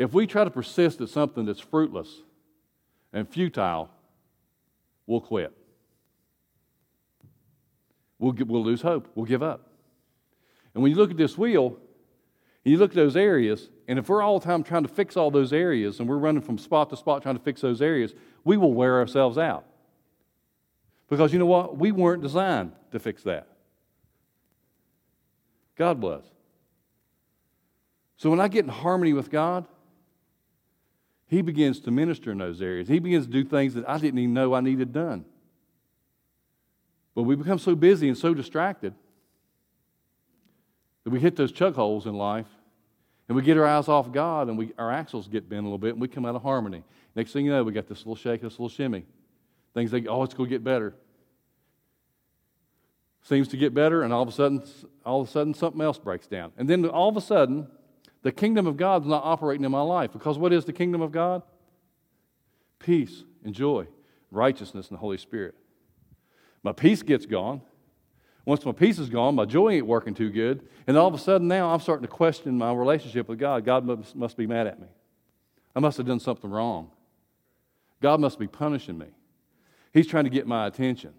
[0.00, 2.22] If we try to persist at something that's fruitless
[3.12, 3.90] and futile,
[5.06, 5.52] we'll quit.
[8.18, 9.08] We'll, we'll lose hope.
[9.14, 9.68] We'll give up.
[10.72, 11.76] And when you look at this wheel,
[12.64, 15.18] and you look at those areas, and if we're all the time trying to fix
[15.18, 18.14] all those areas and we're running from spot to spot trying to fix those areas,
[18.42, 19.66] we will wear ourselves out.
[21.10, 21.76] Because you know what?
[21.76, 23.48] We weren't designed to fix that.
[25.76, 26.24] God was.
[28.16, 29.66] So when I get in harmony with God,
[31.30, 32.88] He begins to minister in those areas.
[32.88, 35.24] He begins to do things that I didn't even know I needed done.
[37.14, 38.94] But we become so busy and so distracted
[41.04, 42.48] that we hit those chug holes in life
[43.28, 45.78] and we get our eyes off God and we, our axles get bent a little
[45.78, 46.82] bit and we come out of harmony.
[47.14, 49.06] Next thing you know, we got this little shake, this little shimmy.
[49.72, 50.96] Things think, oh, it's going to get better.
[53.22, 54.64] Seems to get better, and all of a sudden,
[55.04, 56.52] all of a sudden, something else breaks down.
[56.56, 57.68] And then all of a sudden,
[58.22, 60.12] the kingdom of God's not operating in my life.
[60.12, 61.42] Because what is the kingdom of God?
[62.78, 63.86] Peace and joy,
[64.30, 65.54] righteousness, and the Holy Spirit.
[66.62, 67.62] My peace gets gone.
[68.44, 70.66] Once my peace is gone, my joy ain't working too good.
[70.86, 73.64] And all of a sudden now I'm starting to question my relationship with God.
[73.64, 74.88] God must, must be mad at me.
[75.74, 76.90] I must have done something wrong.
[78.02, 79.06] God must be punishing me.
[79.92, 81.12] He's trying to get my attention.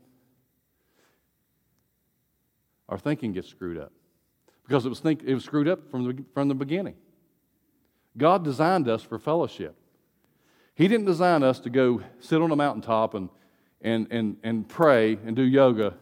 [2.90, 3.94] Our thinking gets screwed up.
[4.72, 6.96] Because it was, think, it was screwed up from the, from the beginning.
[8.18, 9.76] God designed us for fellowship.
[10.76, 13.28] He didn't design us to go sit on a mountaintop and,
[13.82, 15.96] and, and, and pray and do yoga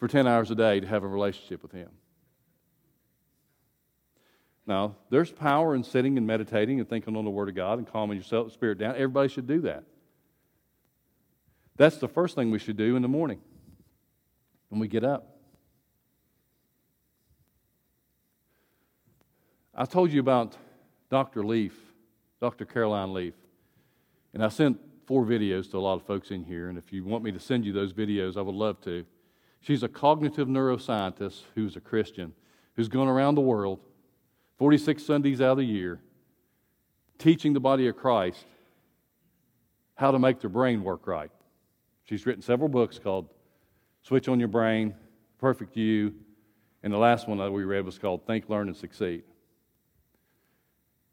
[0.00, 1.90] for 10 hours a day to have a relationship with Him.
[4.66, 7.86] Now, there's power in sitting and meditating and thinking on the Word of God and
[7.86, 8.96] calming yourself, spirit down.
[8.96, 9.84] Everybody should do that.
[11.76, 13.40] That's the first thing we should do in the morning
[14.70, 15.37] when we get up.
[19.80, 20.56] I told you about
[21.08, 21.44] Dr.
[21.44, 21.72] Leaf,
[22.40, 22.64] Dr.
[22.64, 23.34] Caroline Leaf,
[24.34, 27.04] and I sent four videos to a lot of folks in here, and if you
[27.04, 29.06] want me to send you those videos, I would love to.
[29.60, 32.32] She's a cognitive neuroscientist who's a Christian,
[32.74, 33.78] who's gone around the world
[34.56, 36.00] 46 Sundays out of the year,
[37.18, 38.46] teaching the body of Christ
[39.94, 41.30] how to make their brain work right.
[42.02, 43.28] She's written several books called
[44.02, 44.92] Switch on Your Brain,
[45.38, 46.16] Perfect You,
[46.82, 49.22] and the last one that we read was called Think, Learn, and Succeed.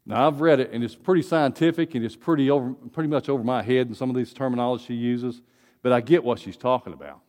[0.08, 3.42] Now, I've read it, and it's pretty scientific, and it's pretty, over, pretty much over
[3.42, 5.42] my head in some of these terminology she uses,
[5.82, 7.20] but I get what she's talking about.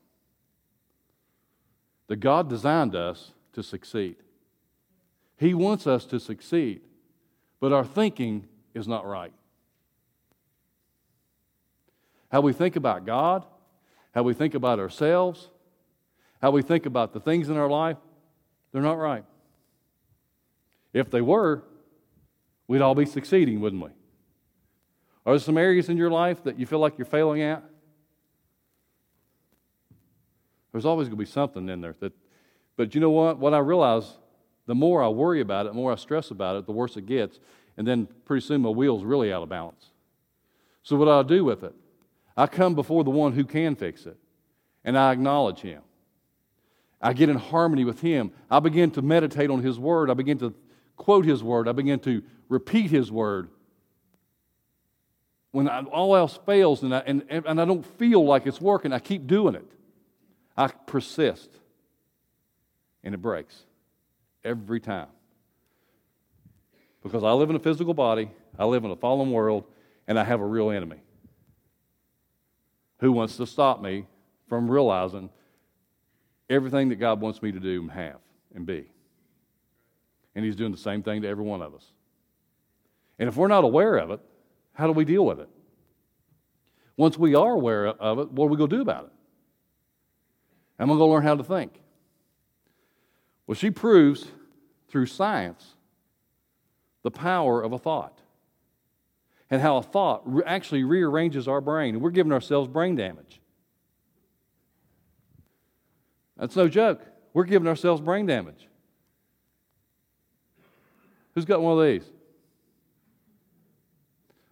[2.05, 4.17] That God designed us to succeed.
[5.37, 6.81] He wants us to succeed,
[7.59, 9.33] but our thinking is not right.
[12.31, 13.43] How we think about God,
[14.13, 15.49] how we think about ourselves,
[16.41, 17.97] how we think about the things in our life,
[18.71, 19.23] they're not right.
[20.93, 21.63] If they were,
[22.67, 23.89] we'd all be succeeding, wouldn't we?
[25.25, 27.63] Are there some areas in your life that you feel like you're failing at?
[30.71, 32.13] There's always going to be something in there that,
[32.75, 33.39] but you know what?
[33.39, 34.17] What I realize
[34.67, 37.05] the more I worry about it, the more I stress about it, the worse it
[37.05, 37.39] gets.
[37.77, 39.91] And then pretty soon my wheel's really out of balance.
[40.83, 41.73] So, what do I do with it?
[42.35, 44.17] I come before the one who can fix it,
[44.83, 45.81] and I acknowledge him.
[47.01, 48.31] I get in harmony with him.
[48.49, 50.09] I begin to meditate on his word.
[50.09, 50.53] I begin to
[50.95, 51.67] quote his word.
[51.67, 53.49] I begin to repeat his word.
[55.51, 58.93] When I, all else fails and I, and, and I don't feel like it's working,
[58.93, 59.65] I keep doing it.
[60.55, 61.49] I persist,
[63.03, 63.63] and it breaks
[64.43, 65.07] every time.
[67.03, 69.65] Because I live in a physical body, I live in a fallen world,
[70.07, 71.01] and I have a real enemy
[72.99, 74.05] who wants to stop me
[74.47, 75.29] from realizing
[76.49, 78.19] everything that God wants me to do and have
[78.55, 78.89] and be.
[80.35, 81.85] And He's doing the same thing to every one of us.
[83.19, 84.19] And if we're not aware of it,
[84.73, 85.49] how do we deal with it?
[86.95, 89.11] Once we are aware of it, what are we going to do about it?
[90.79, 91.81] I'm going to learn how to think.
[93.45, 94.25] Well, she proves
[94.89, 95.75] through science
[97.03, 98.19] the power of a thought
[99.49, 101.95] and how a thought actually rearranges our brain.
[101.95, 103.39] And we're giving ourselves brain damage.
[106.35, 107.01] That's no joke.
[107.33, 108.67] We're giving ourselves brain damage.
[111.33, 112.03] Who's got one of these?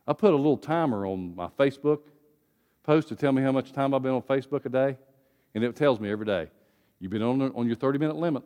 [0.08, 2.00] I put a little timer on my Facebook
[2.84, 4.98] post to tell me how much time I've been on Facebook a day,
[5.54, 6.48] and it tells me every day.
[7.00, 8.44] You've been on, on your 30 minute limit.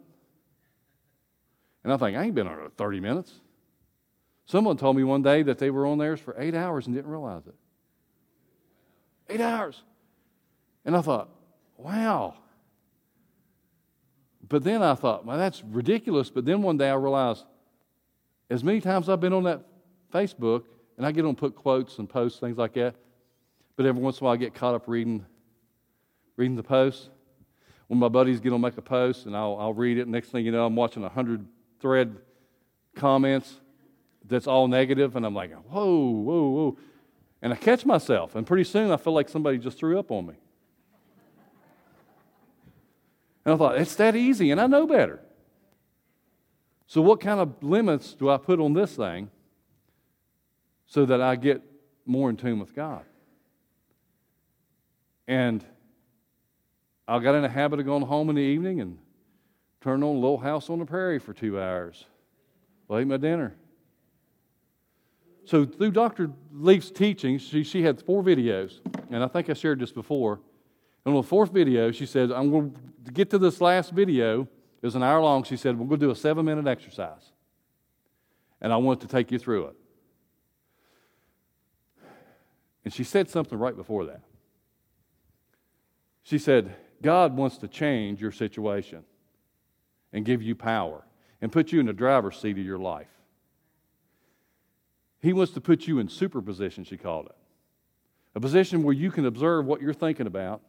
[1.83, 3.33] And I think, I ain't been on it 30 minutes.
[4.45, 7.11] Someone told me one day that they were on theirs for eight hours and didn't
[7.11, 7.55] realize it.
[9.29, 9.83] Eight hours.
[10.85, 11.29] And I thought,
[11.77, 12.35] wow.
[14.47, 16.29] But then I thought, well, that's ridiculous.
[16.31, 17.45] But then one day I realized,
[18.49, 19.63] as many times I've been on that
[20.11, 20.63] Facebook,
[20.99, 22.93] and I get on put quotes and posts, things like that,
[23.77, 25.25] but every once in a while I get caught up reading,
[26.35, 27.09] reading the posts.
[27.87, 30.45] When my buddies get on make a post, and I'll, I'll read it, next thing
[30.45, 31.45] you know, I'm watching a hundred
[31.79, 32.17] thread
[32.95, 33.61] comments
[34.25, 36.77] that's all negative, and I'm like, whoa, whoa, whoa.
[37.41, 40.27] And I catch myself, and pretty soon I feel like somebody just threw up on
[40.27, 40.33] me.
[43.45, 45.21] And I thought, it's that easy, and I know better.
[46.87, 49.31] So, what kind of limits do I put on this thing
[50.89, 51.61] so that I get
[52.05, 53.05] more in tune with God?
[55.27, 55.63] And
[57.07, 58.99] I got in a habit of going home in the evening and
[59.81, 62.05] Turn on Little House on the Prairie for two hours.
[62.89, 63.55] I'll eat my dinner.
[65.45, 66.31] So through Dr.
[66.51, 70.41] Leaf's teaching, she, she had four videos, and I think I shared this before.
[71.05, 72.75] And on the fourth video, she said, I'm going
[73.05, 74.41] to get to this last video.
[74.81, 75.43] It was an hour long.
[75.43, 77.31] She said, We're going to do a seven minute exercise.
[78.61, 79.75] And I want to take you through it.
[82.89, 84.21] And she said something right before that.
[86.23, 89.03] She said, God wants to change your situation
[90.11, 91.03] and give you power
[91.39, 93.11] and put you in the driver's seat of your life.
[95.21, 97.35] He wants to put you in superposition, she called it.
[98.33, 100.63] A position where you can observe what you're thinking about,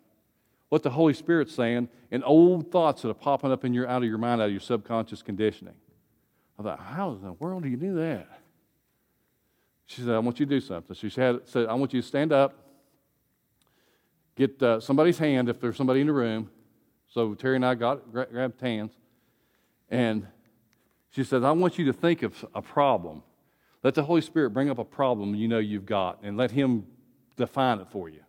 [0.68, 4.03] what the Holy Spirit's saying, and old thoughts that are popping up in your, out
[4.03, 5.73] of your mind, out of your subconscious conditioning.
[6.59, 8.39] I thought, how in the world do you do that?
[9.91, 10.95] She said, I want you to do something.
[10.95, 12.55] She said, I want you to stand up,
[14.36, 16.49] get uh, somebody's hand if there's somebody in the room.
[17.09, 18.93] So Terry and I got grabbed hands,
[19.88, 20.28] and
[21.11, 23.24] she said, I want you to think of a problem.
[23.82, 26.86] Let the Holy Spirit bring up a problem you know you've got, and let Him
[27.36, 28.20] define it for you.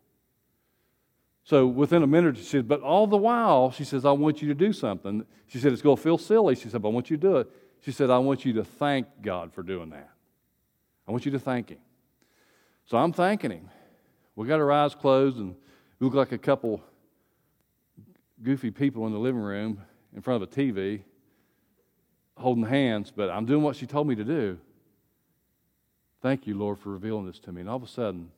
[1.43, 4.47] So within a minute, she said, but all the while, she says, I want you
[4.47, 5.27] to do something.
[5.45, 6.55] She said, it's going to feel silly.
[6.55, 7.51] She said, but I want you to do it.
[7.81, 10.10] She said, I want you to thank God for doing that.
[11.07, 11.79] I want you to thank Him.
[12.85, 13.69] So I'm thanking Him.
[14.35, 15.55] We got our eyes closed and
[15.99, 16.81] we look like a couple
[18.41, 19.81] goofy people in the living room
[20.15, 21.03] in front of a TV
[22.37, 24.57] holding hands, but I'm doing what she told me to do.
[26.21, 27.61] Thank you, Lord, for revealing this to me.
[27.61, 28.31] And all of a sudden,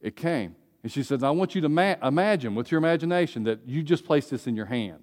[0.00, 0.56] it came.
[0.82, 4.04] And she says, I want you to ma- imagine with your imagination that you just
[4.04, 5.02] placed this in your hand.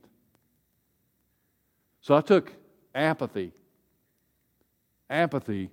[2.02, 2.54] So I took
[2.96, 3.52] apathy.
[5.10, 5.70] Apathy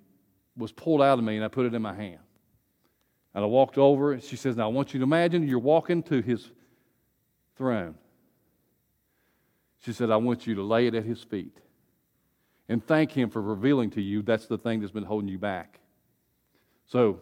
[0.56, 2.20] was pulled out of me and I put it in my hand.
[3.34, 6.02] And I walked over and she says, Now I want you to imagine you're walking
[6.04, 6.50] to his
[7.56, 7.96] throne.
[9.80, 11.58] She said, I want you to lay it at his feet
[12.68, 15.80] and thank him for revealing to you that's the thing that's been holding you back.
[16.86, 17.20] So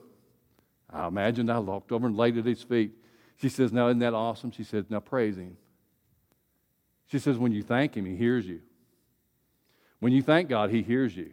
[0.91, 2.93] I imagined I walked over and laid it at his feet.
[3.37, 4.51] She says, Now, isn't that awesome?
[4.51, 5.57] She says, Now praise him.
[7.07, 8.61] She says, When you thank him, he hears you.
[9.99, 11.33] When you thank God, he hears you.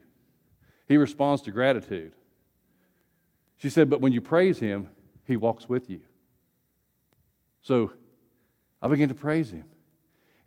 [0.90, 2.12] He responds to gratitude.
[3.56, 4.90] She said, But when you praise him,
[5.24, 6.02] he walks with you.
[7.62, 7.94] So
[8.82, 9.64] I began to praise him.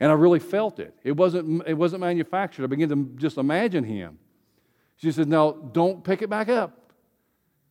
[0.00, 0.94] And I really felt it.
[1.04, 2.64] It wasn't, it wasn't manufactured.
[2.64, 4.18] I began to just imagine him.
[4.96, 6.82] She said, Now don't pick it back up.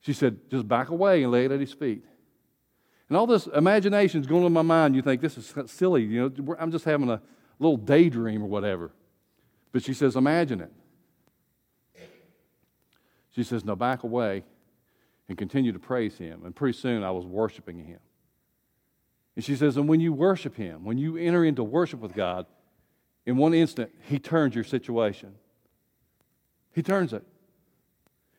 [0.02, 2.04] She said, just back away and lay it at his feet.
[3.08, 4.96] And all this imagination is going in my mind.
[4.96, 6.04] You think this is silly.
[6.04, 7.22] You know, I'm just having a
[7.60, 8.92] little daydream or whatever.
[9.72, 10.72] But she says, imagine it.
[13.32, 14.44] She says, now back away
[15.30, 16.46] and continue to praise him.
[16.46, 18.00] And pretty soon I was worshiping him.
[19.36, 22.46] And she says, and when you worship him, when you enter into worship with God,
[23.26, 25.36] in one instant, he turns your situation.
[26.74, 27.24] He turns it.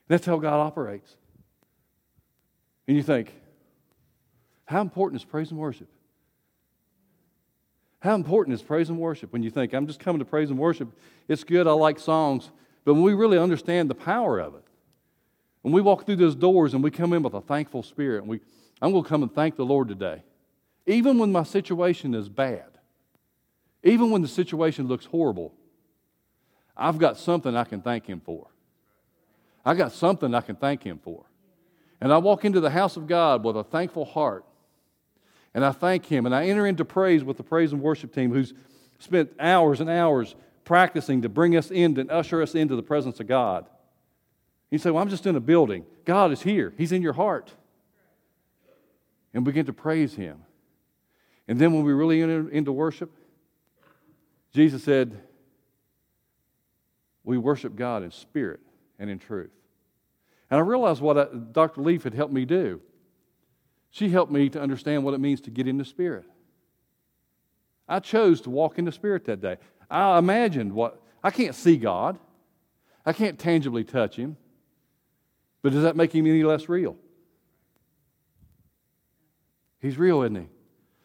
[0.09, 1.17] That's how God operates.
[2.87, 3.33] And you think,
[4.67, 5.89] how important is praise and worship?
[8.01, 10.59] How important is praise and worship when you think, I'm just coming to praise and
[10.59, 10.89] worship?
[11.29, 12.51] It's good, I like songs.
[12.85, 14.65] But when we really understand the power of it,
[15.63, 18.29] when we walk through those doors and we come in with a thankful spirit, and
[18.29, 18.41] we,
[18.81, 20.23] I'm going to come and thank the Lord today.
[20.87, 22.67] Even when my situation is bad,
[23.85, 25.55] even when the situation looks horrible,
[26.77, 28.49] I've got something I can thank Him for.
[29.65, 31.25] I've got something I can thank Him for.
[32.01, 34.45] And I walk into the house of God with a thankful heart.
[35.55, 36.27] And I thank Him.
[36.27, 38.55] And I enter into praise with the praise and worship team who's
[38.99, 40.35] spent hours and hours
[40.65, 43.67] practicing to bring us in and usher us into the presence of God.
[44.73, 45.85] You say, Well, I'm just in a building.
[46.07, 47.53] God is here, He's in your heart.
[49.35, 50.43] And begin to praise Him.
[51.47, 53.11] And then when we really enter into worship,
[54.53, 55.21] Jesus said,
[57.23, 58.61] We worship God in spirit
[58.99, 59.51] and in truth.
[60.51, 61.83] And I realized what I, Dr.
[61.83, 62.81] Leaf had helped me do.
[63.91, 66.25] She helped me to understand what it means to get in the Spirit.
[67.87, 69.59] I chose to walk in the Spirit that day.
[69.91, 72.19] I imagined what, I can't see God,
[73.05, 74.37] I can't tangibly touch Him,
[75.63, 76.97] but does that make Him any less real?
[79.81, 80.49] He's real, isn't He?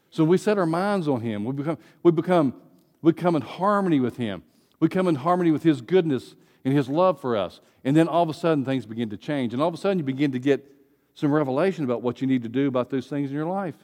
[0.10, 1.46] So we set our minds on Him.
[1.46, 2.54] We become, we become,
[3.02, 4.44] we come in harmony with Him.
[4.80, 6.36] We come in harmony with His goodness
[6.66, 7.60] and His love for us.
[7.84, 9.54] And then all of a sudden things begin to change.
[9.54, 10.66] And all of a sudden you begin to get
[11.14, 13.76] some revelation about what you need to do about those things in your life.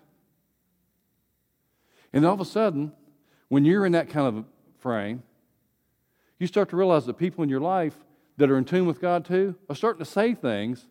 [2.14, 2.92] And all of a sudden,
[3.50, 4.46] when you're in that kind of
[4.80, 5.24] frame,
[6.38, 7.96] you start to realize that people in your life
[8.38, 10.88] that are in tune with God too are starting to say things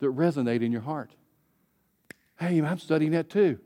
[0.00, 1.14] that resonate in your heart.
[2.38, 3.58] Hey, I'm studying that too.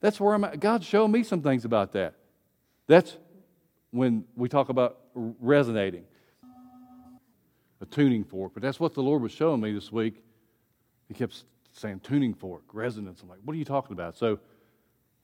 [0.00, 0.60] That's where I'm at.
[0.60, 2.14] God's showing me some things about that.
[2.86, 3.16] That's
[3.90, 6.04] when we talk about resonating,
[7.80, 8.52] a tuning fork.
[8.54, 10.22] But that's what the Lord was showing me this week.
[11.08, 13.22] He kept saying tuning fork, resonance.
[13.22, 14.16] I'm like, what are you talking about?
[14.16, 14.40] So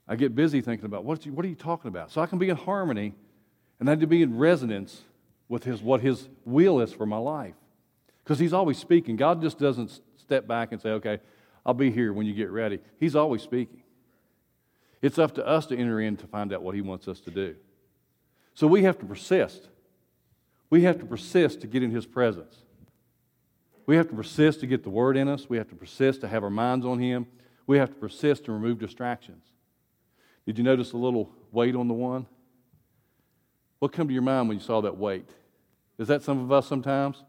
[0.06, 2.12] I get busy thinking about what, what are you talking about?
[2.12, 3.14] So I can be in harmony
[3.80, 5.02] and I need to be in resonance
[5.49, 7.55] with his, what his will is for my life.
[8.24, 9.16] Because he's always speaking.
[9.16, 11.20] God just doesn't step back and say, okay,
[11.64, 12.80] I'll be here when you get ready.
[12.99, 13.82] He's always speaking.
[15.03, 17.30] It's up to us to enter in to find out what he wants us to
[17.30, 17.55] do.
[18.55, 19.68] So we have to persist.
[20.70, 22.57] We have to persist to get in His presence.
[23.86, 25.49] We have to persist to get the Word in us.
[25.49, 27.26] We have to persist to have our minds on Him.
[27.66, 29.44] We have to persist to remove distractions.
[30.44, 32.26] Did you notice a little weight on the one?
[33.78, 35.28] What come to your mind when you saw that weight?
[35.98, 37.22] Is that some of us sometimes?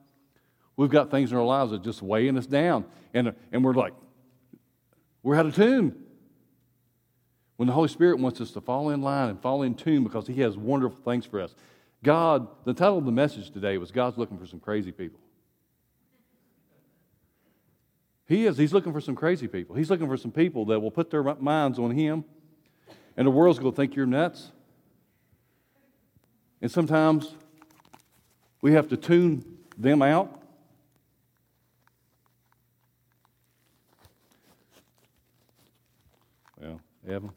[0.75, 3.93] We've got things in our lives that just weighing us down, and, and we're like,
[5.23, 5.95] we're out of tune.
[7.57, 10.27] When the Holy Spirit wants us to fall in line and fall in tune because
[10.27, 11.55] He has wonderful things for us.
[12.03, 15.19] God, the title of the message today was God's looking for some crazy people.
[18.27, 18.57] He is.
[18.57, 19.75] He's looking for some crazy people.
[19.75, 22.23] He's looking for some people that will put their minds on Him,
[23.15, 24.51] and the world's going to think you're nuts.
[26.61, 27.35] And sometimes
[28.61, 29.45] we have to tune
[29.77, 30.41] them out.
[36.59, 37.31] Well, Evan,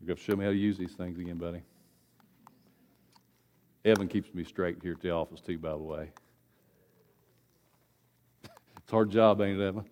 [0.00, 1.62] you got to show me how to use these things again, buddy.
[3.84, 6.10] Evan keeps me straight here at the office, too, by the way.
[8.76, 9.84] it's a hard job, ain't it, Evan?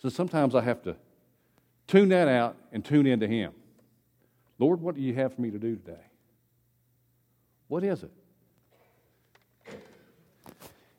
[0.00, 0.96] So sometimes I have to
[1.86, 3.52] tune that out and tune into Him.
[4.58, 6.04] Lord, what do you have for me to do today?
[7.68, 8.12] What is it?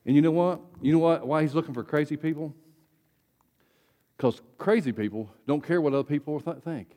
[0.06, 0.62] And you know what?
[0.82, 1.28] You know what?
[1.28, 2.56] Why he's looking for crazy people?
[4.16, 6.88] Because crazy people don't care what other people th- think.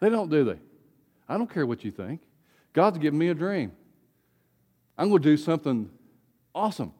[0.00, 0.58] They don't, do they?
[1.28, 2.20] I don't care what you think.
[2.72, 3.72] God's given me a dream.
[4.98, 5.90] I'm going to do something
[6.54, 6.92] awesome.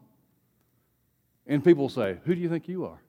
[1.47, 3.03] And people say, Who do you think you are?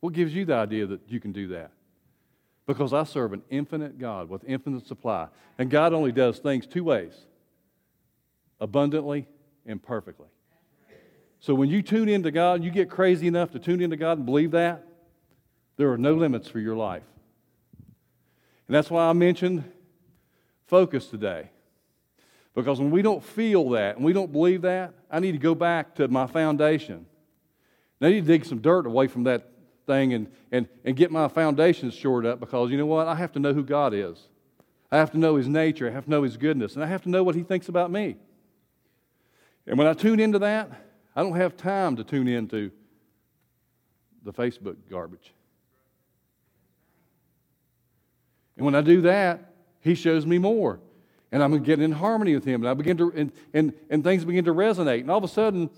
[0.00, 1.70] What gives you the idea that you can do that?
[2.70, 5.26] Because I serve an infinite God with infinite supply.
[5.58, 7.12] And God only does things two ways
[8.60, 9.26] abundantly
[9.66, 10.28] and perfectly.
[11.40, 14.24] So when you tune into God, you get crazy enough to tune into God and
[14.24, 14.86] believe that,
[15.78, 17.02] there are no limits for your life.
[18.68, 19.64] And that's why I mentioned
[20.68, 21.50] focus today.
[22.54, 25.56] Because when we don't feel that and we don't believe that, I need to go
[25.56, 27.04] back to my foundation.
[28.00, 29.50] I need to dig some dirt away from that
[29.90, 33.08] thing and, and, and get my foundations shored up because you know what?
[33.08, 34.28] I have to know who God is.
[34.92, 35.88] I have to know His nature.
[35.88, 36.74] I have to know His goodness.
[36.74, 38.16] And I have to know what He thinks about me.
[39.66, 40.70] And when I tune into that,
[41.14, 42.70] I don't have time to tune into
[44.22, 45.32] the Facebook garbage.
[48.56, 50.78] And when I do that, He shows me more.
[51.32, 52.62] And I'm getting in harmony with Him.
[52.62, 55.00] And I begin to, and, and, and things begin to resonate.
[55.00, 55.70] And all of a sudden,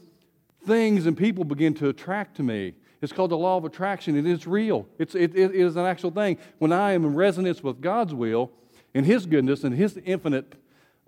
[0.67, 2.75] things and people begin to attract to me.
[3.03, 4.17] It's called the law of attraction.
[4.17, 6.39] It is real, it's, it, it is an actual thing.
[6.59, 8.53] When I am in resonance with God's will
[8.95, 10.55] and His goodness and His infinite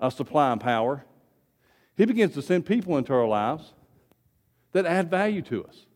[0.01, 1.07] uh, supply and power,
[1.97, 3.73] He begins to send people into our lives
[4.73, 5.87] that add value to us.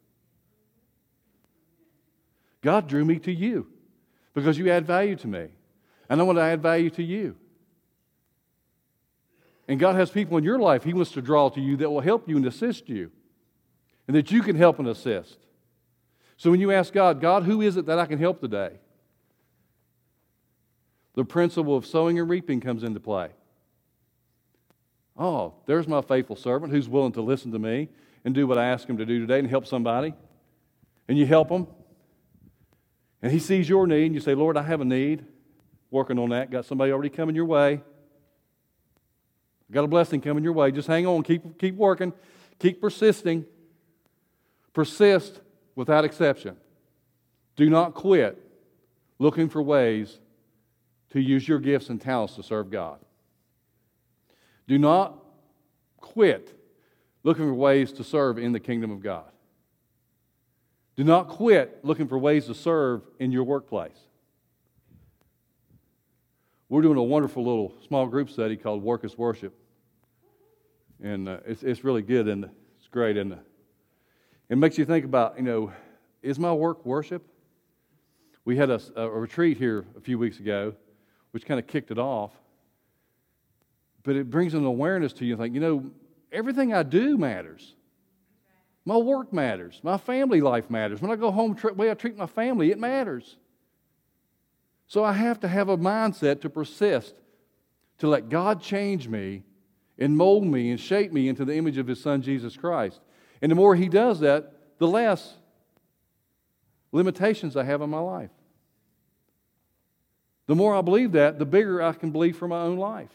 [2.62, 3.66] God drew me to you
[4.34, 5.48] because you add value to me.
[6.08, 7.36] And I want to add value to you.
[9.66, 12.00] And God has people in your life He wants to draw to you that will
[12.00, 13.10] help you and assist you,
[14.06, 15.38] and that you can help and assist.
[16.38, 18.78] So when you ask God, God, who is it that I can help today?
[21.14, 23.30] The principle of sowing and reaping comes into play.
[25.16, 27.88] Oh, there's my faithful servant who's willing to listen to me
[28.24, 30.14] and do what I ask him to do today and help somebody.
[31.08, 31.66] And you help him.
[33.20, 35.24] And he sees your need and you say, Lord, I have a need.
[35.90, 36.52] Working on that.
[36.52, 37.82] Got somebody already coming your way.
[39.72, 40.70] Got a blessing coming your way.
[40.70, 41.24] Just hang on.
[41.24, 42.12] Keep, keep working.
[42.60, 43.44] Keep persisting.
[44.72, 45.40] Persist
[45.78, 46.56] without exception.
[47.54, 48.36] Do not quit
[49.20, 50.18] looking for ways
[51.10, 52.98] to use your gifts and talents to serve God.
[54.66, 55.16] Do not
[55.98, 56.52] quit
[57.22, 59.30] looking for ways to serve in the kingdom of God.
[60.96, 64.00] Do not quit looking for ways to serve in your workplace.
[66.68, 69.54] We're doing a wonderful little small group study called Work is Worship.
[71.00, 72.46] And uh, it's, it's really good and
[72.78, 73.16] it's great.
[73.16, 73.38] And
[74.48, 75.72] it makes you think about, you know,
[76.22, 77.22] is my work worship?
[78.44, 80.74] We had a, a retreat here a few weeks ago,
[81.32, 82.32] which kind of kicked it off.
[84.02, 85.90] But it brings an awareness to you, think, you know,
[86.32, 87.74] everything I do matters.
[88.84, 89.80] My work matters.
[89.82, 91.02] My family life matters.
[91.02, 93.36] When I go home, the way I treat my family, it matters.
[94.86, 97.14] So I have to have a mindset to persist,
[97.98, 99.42] to let God change me
[99.98, 103.00] and mold me and shape me into the image of His Son, Jesus Christ.
[103.40, 105.34] And the more he does that, the less
[106.92, 108.30] limitations I have in my life.
[110.46, 113.12] The more I believe that, the bigger I can believe for my own life.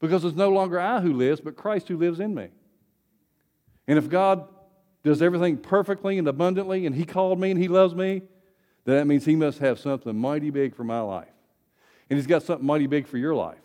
[0.00, 2.48] Because it's no longer I who lives, but Christ who lives in me.
[3.86, 4.48] And if God
[5.04, 8.22] does everything perfectly and abundantly, and He called me and He loves me,
[8.84, 11.28] then that means He must have something mighty big for my life.
[12.08, 13.58] And He's got something mighty big for your life.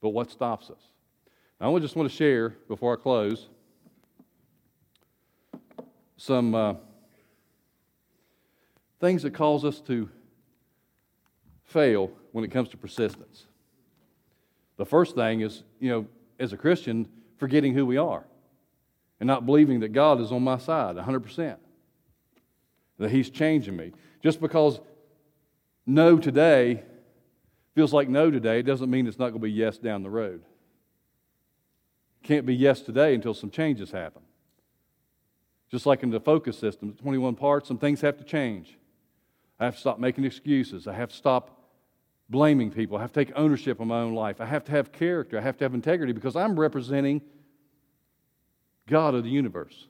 [0.00, 0.93] But what stops us?
[1.64, 3.48] I just want to share before I close
[6.18, 6.74] some uh,
[9.00, 10.10] things that cause us to
[11.62, 13.46] fail when it comes to persistence.
[14.76, 16.06] The first thing is, you know,
[16.38, 17.08] as a Christian,
[17.38, 18.26] forgetting who we are
[19.18, 21.56] and not believing that God is on my side 100%,
[22.98, 23.92] that He's changing me.
[24.22, 24.80] Just because
[25.86, 26.82] no today
[27.74, 30.42] feels like no today, doesn't mean it's not going to be yes down the road.
[32.24, 34.22] Can't be yes today until some changes happen.
[35.70, 38.78] Just like in the focus system, 21 parts, some things have to change.
[39.60, 40.88] I have to stop making excuses.
[40.88, 41.60] I have to stop
[42.30, 42.96] blaming people.
[42.96, 44.40] I have to take ownership of my own life.
[44.40, 45.38] I have to have character.
[45.38, 47.20] I have to have integrity because I'm representing
[48.88, 49.88] God of the universe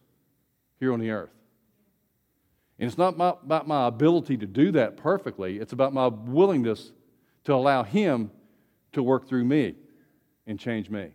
[0.81, 1.31] here on the earth.
[2.81, 6.91] And it's not my, about my ability to do that perfectly, it's about my willingness
[7.45, 8.33] to allow Him
[8.93, 9.77] to work through me
[10.49, 11.13] and change me.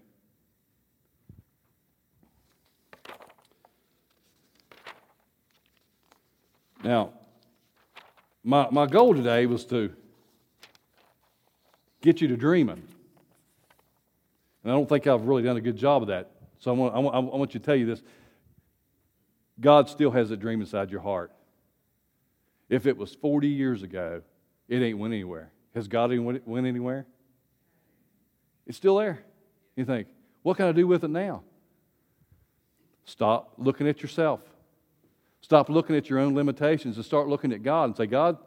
[6.83, 7.11] Now,
[8.43, 9.93] my, my goal today was to
[12.01, 12.81] get you to dreaming.
[14.63, 16.31] And I don't think I've really done a good job of that.
[16.59, 18.01] So I want, I want, I want you to tell you this
[19.59, 21.31] God still has a dream inside your heart.
[22.69, 24.21] If it was 40 years ago,
[24.67, 25.51] it ain't went anywhere.
[25.73, 27.05] Has God went, went anywhere?
[28.67, 29.19] It's still there.
[29.75, 30.07] You think,
[30.43, 31.43] what can I do with it now?
[33.05, 34.41] Stop looking at yourself.
[35.49, 38.37] Stop looking at your own limitations and start looking at God and say, God,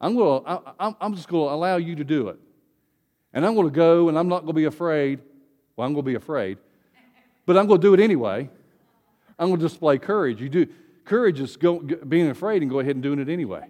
[0.00, 2.38] I'm, to, I, I'm just going to allow you to do it.
[3.34, 5.20] And I'm going to go and I'm not going to be afraid.
[5.76, 6.56] Well, I'm going to be afraid,
[7.44, 8.48] but I'm going to do it anyway.
[9.38, 10.40] I'm going to display courage.
[10.40, 10.66] You do
[11.04, 13.68] courage is go, being afraid and go ahead and doing it anyway.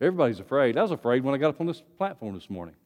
[0.00, 0.78] Everybody's afraid.
[0.78, 2.76] I was afraid when I got up on this platform this morning.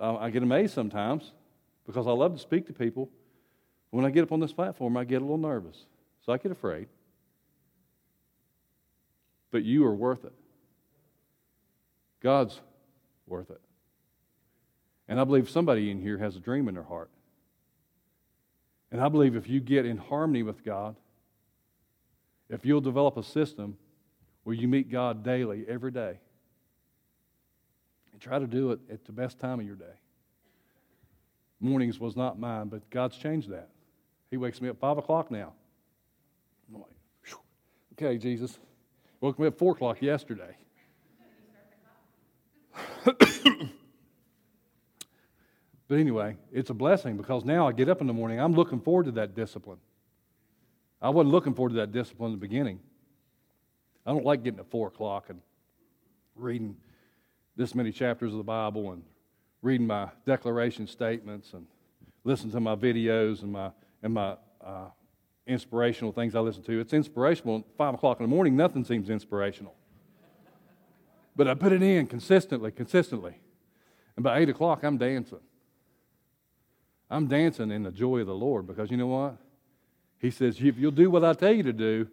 [0.00, 1.30] I get amazed sometimes
[1.86, 3.08] because I love to speak to people.
[3.90, 5.86] When I get up on this platform, I get a little nervous.
[6.24, 6.88] So I get afraid.
[9.50, 10.32] But you are worth it.
[12.20, 12.60] God's
[13.26, 13.60] worth it.
[15.08, 17.10] And I believe somebody in here has a dream in their heart.
[18.90, 20.96] And I believe if you get in harmony with God,
[22.48, 23.76] if you'll develop a system
[24.44, 26.18] where you meet God daily, every day,
[28.12, 29.84] and try to do it at the best time of your day.
[31.60, 33.70] Mornings was not mine, but God's changed that.
[34.30, 35.52] He wakes me up 5 o'clock now.
[38.02, 38.58] Okay, Jesus.
[39.20, 40.56] Woke me up 4 o'clock yesterday.
[45.88, 48.80] But anyway, it's a blessing because now I get up in the morning, I'm looking
[48.80, 49.76] forward to that discipline.
[51.02, 52.80] I wasn't looking forward to that discipline in the beginning.
[54.06, 55.42] I don't like getting at 4 o'clock and
[56.34, 56.76] reading
[57.56, 59.02] this many chapters of the Bible and
[59.60, 61.66] reading my declaration statements and
[62.24, 63.70] listening to my videos and my,
[64.02, 64.86] and my uh,
[65.46, 66.80] inspirational things I listen to.
[66.80, 69.74] It's inspirational at 5 o'clock in the morning, nothing seems inspirational.
[71.34, 73.40] But I put it in consistently, consistently.
[74.16, 75.40] And by 8 o'clock, I'm dancing.
[77.10, 79.36] I'm dancing in the joy of the Lord because you know what?
[80.18, 82.08] He says, if you'll do what I tell you to do,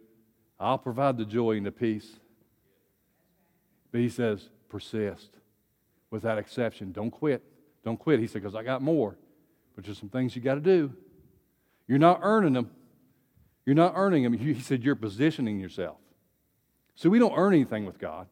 [0.58, 2.16] I'll provide the joy and the peace.
[3.92, 5.30] But he says, persist
[6.10, 6.92] without exception.
[6.92, 7.42] Don't quit.
[7.84, 8.20] Don't quit.
[8.20, 9.16] He said, because I got more.
[9.74, 10.92] But there's some things you got to do.
[11.86, 12.70] You're not earning them.
[13.66, 14.32] You're not earning them.
[14.32, 15.98] He said, you're positioning yourself.
[16.94, 18.26] So we don't earn anything with God.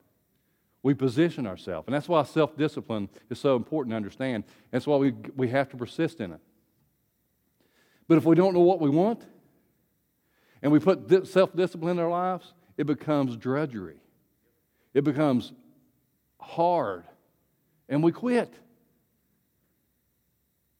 [0.82, 1.86] We position ourselves.
[1.86, 4.44] And that's why self discipline is so important to understand.
[4.70, 6.40] That's why we, we have to persist in it.
[8.06, 9.22] But if we don't know what we want
[10.62, 14.00] and we put self discipline in our lives, it becomes drudgery.
[14.94, 15.52] It becomes
[16.40, 17.04] hard.
[17.88, 18.52] And we quit.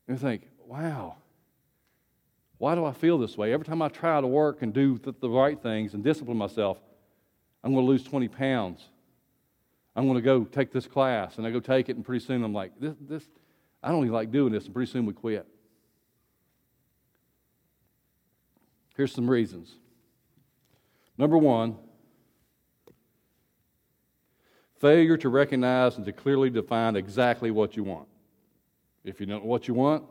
[0.07, 1.17] And we think, wow,
[2.59, 3.53] why do I feel this way?
[3.53, 6.79] Every time I try to work and do the, the right things and discipline myself,
[7.63, 8.83] I'm going to lose 20 pounds.
[9.95, 12.45] I'm going to go take this class, and I go take it, and pretty soon
[12.45, 13.25] I'm like, this, this,
[13.83, 15.47] I don't even like doing this, and pretty soon we quit.
[18.97, 19.77] Here's some reasons.
[21.17, 21.77] Number one,
[24.81, 28.09] failure to recognize and to clearly define exactly what you want.
[29.05, 30.05] If you don't know what you want,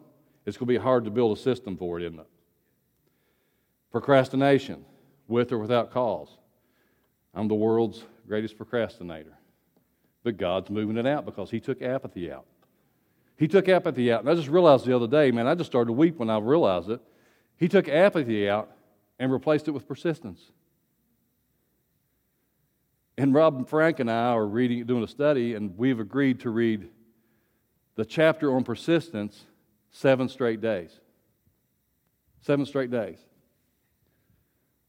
[0.46, 2.28] it's going to be hard to build a system for it, isn't it?
[3.92, 4.86] Procrastination,
[5.28, 6.30] with or without cause.
[7.34, 9.34] I'm the world's greatest procrastinator.
[10.24, 12.46] But God's moving it out because He took apathy out.
[13.38, 14.22] He took apathy out.
[14.22, 16.40] And I just realized the other day, man, I just started to weep when I
[16.40, 17.00] realized it.
[17.56, 18.70] He took apathy out
[19.20, 20.52] and replaced it with persistence.
[23.18, 26.50] And Rob and Frank and I are reading, doing a study, and we've agreed to
[26.50, 26.90] read
[27.96, 29.46] the chapter on persistence
[29.92, 31.00] seven straight days.
[32.42, 33.18] Seven straight days.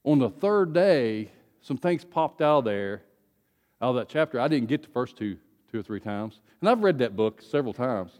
[0.04, 1.30] On the third day,
[1.60, 3.02] some things popped out of there.
[3.82, 4.40] out of that chapter.
[4.40, 5.36] I didn't get the first two,
[5.70, 6.40] two or three times.
[6.60, 8.12] And I've read that book several times.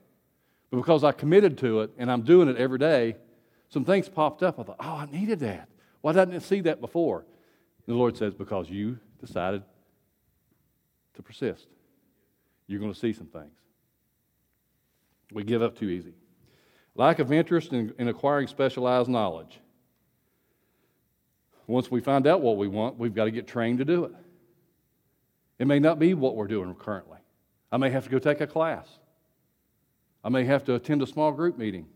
[0.71, 3.17] But because I committed to it and I'm doing it every day,
[3.69, 4.59] some things popped up.
[4.59, 5.69] I thought, oh, I needed that.
[6.01, 7.25] Why didn't I see that before?
[7.87, 9.63] And the Lord says, because you decided
[11.15, 11.67] to persist.
[12.67, 13.55] You're going to see some things.
[15.33, 16.15] We give up too easy.
[16.95, 19.59] Lack of interest in, in acquiring specialized knowledge.
[21.69, 24.13] Once we find out what we want, we've got to get trained to do it.
[25.59, 27.19] It may not be what we're doing currently.
[27.71, 28.89] I may have to go take a class.
[30.25, 31.87] I may have to attend a small group meeting.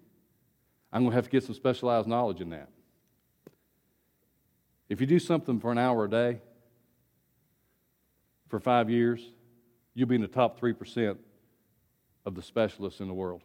[0.93, 2.69] I'm going to have to get some specialized knowledge in that.
[4.91, 6.43] If you do something for an hour a day
[8.49, 9.23] for five years,
[9.95, 11.17] you'll be in the top 3%
[12.27, 13.41] of the specialists in the world.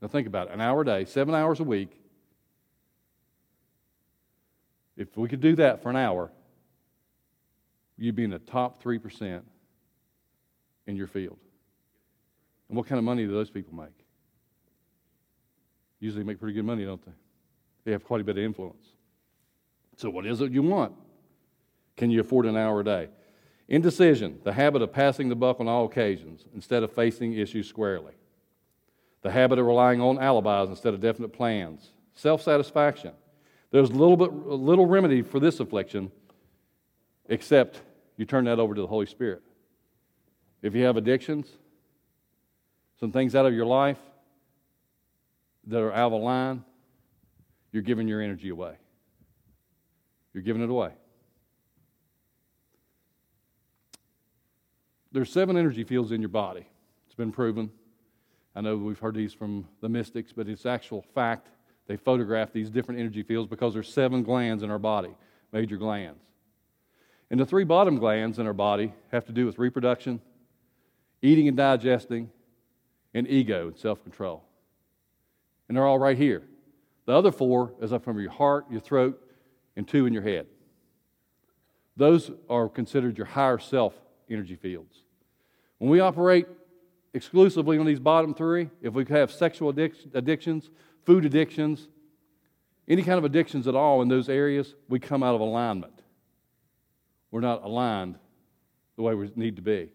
[0.00, 1.99] Now, think about it an hour a day, seven hours a week.
[5.00, 6.30] If we could do that for an hour,
[7.96, 9.40] you'd be in the top 3%
[10.86, 11.38] in your field.
[12.68, 13.94] And what kind of money do those people make?
[16.00, 17.12] Usually make pretty good money, don't they?
[17.84, 18.88] They have quite a bit of influence.
[19.96, 20.92] So, what is it you want?
[21.96, 23.08] Can you afford an hour a day?
[23.68, 28.12] Indecision, the habit of passing the buck on all occasions instead of facing issues squarely.
[29.22, 31.88] The habit of relying on alibis instead of definite plans.
[32.14, 33.12] Self satisfaction.
[33.70, 36.10] There's little, bit, little remedy for this affliction
[37.28, 37.80] except
[38.16, 39.42] you turn that over to the Holy Spirit.
[40.62, 41.46] If you have addictions,
[42.98, 43.98] some things out of your life
[45.66, 46.64] that are out of line,
[47.72, 48.74] you're giving your energy away.
[50.34, 50.90] You're giving it away.
[55.12, 56.66] There's seven energy fields in your body.
[57.06, 57.70] It's been proven.
[58.54, 61.48] I know we've heard these from the mystics, but it's actual fact.
[61.90, 65.12] They photograph these different energy fields because there's seven glands in our body,
[65.52, 66.22] major glands.
[67.32, 70.20] And the three bottom glands in our body have to do with reproduction,
[71.20, 72.30] eating and digesting,
[73.12, 74.44] and ego and self control.
[75.66, 76.44] And they're all right here.
[77.06, 79.20] The other four is up from your heart, your throat,
[79.74, 80.46] and two in your head.
[81.96, 83.94] Those are considered your higher self
[84.30, 84.96] energy fields.
[85.78, 86.46] When we operate
[87.14, 90.70] exclusively on these bottom three, if we have sexual addictions,
[91.04, 91.88] food addictions,
[92.88, 95.92] any kind of addictions at all in those areas, we come out of alignment.
[97.30, 98.18] We're not aligned
[98.96, 99.92] the way we need to be.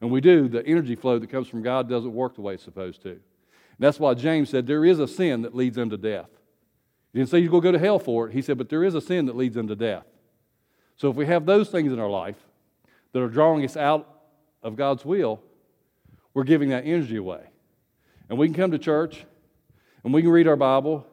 [0.00, 2.62] And we do, the energy flow that comes from God doesn't work the way it's
[2.62, 3.10] supposed to.
[3.10, 3.20] And
[3.78, 6.28] that's why James said there is a sin that leads unto death.
[7.12, 8.34] He didn't say you're going to go to hell for it.
[8.34, 10.04] He said, but there is a sin that leads unto death.
[10.96, 12.36] So if we have those things in our life
[13.12, 14.08] that are drawing us out
[14.62, 15.40] of God's will,
[16.34, 17.44] we're giving that energy away.
[18.28, 19.24] And we can come to church
[20.04, 21.06] and we can read our Bible,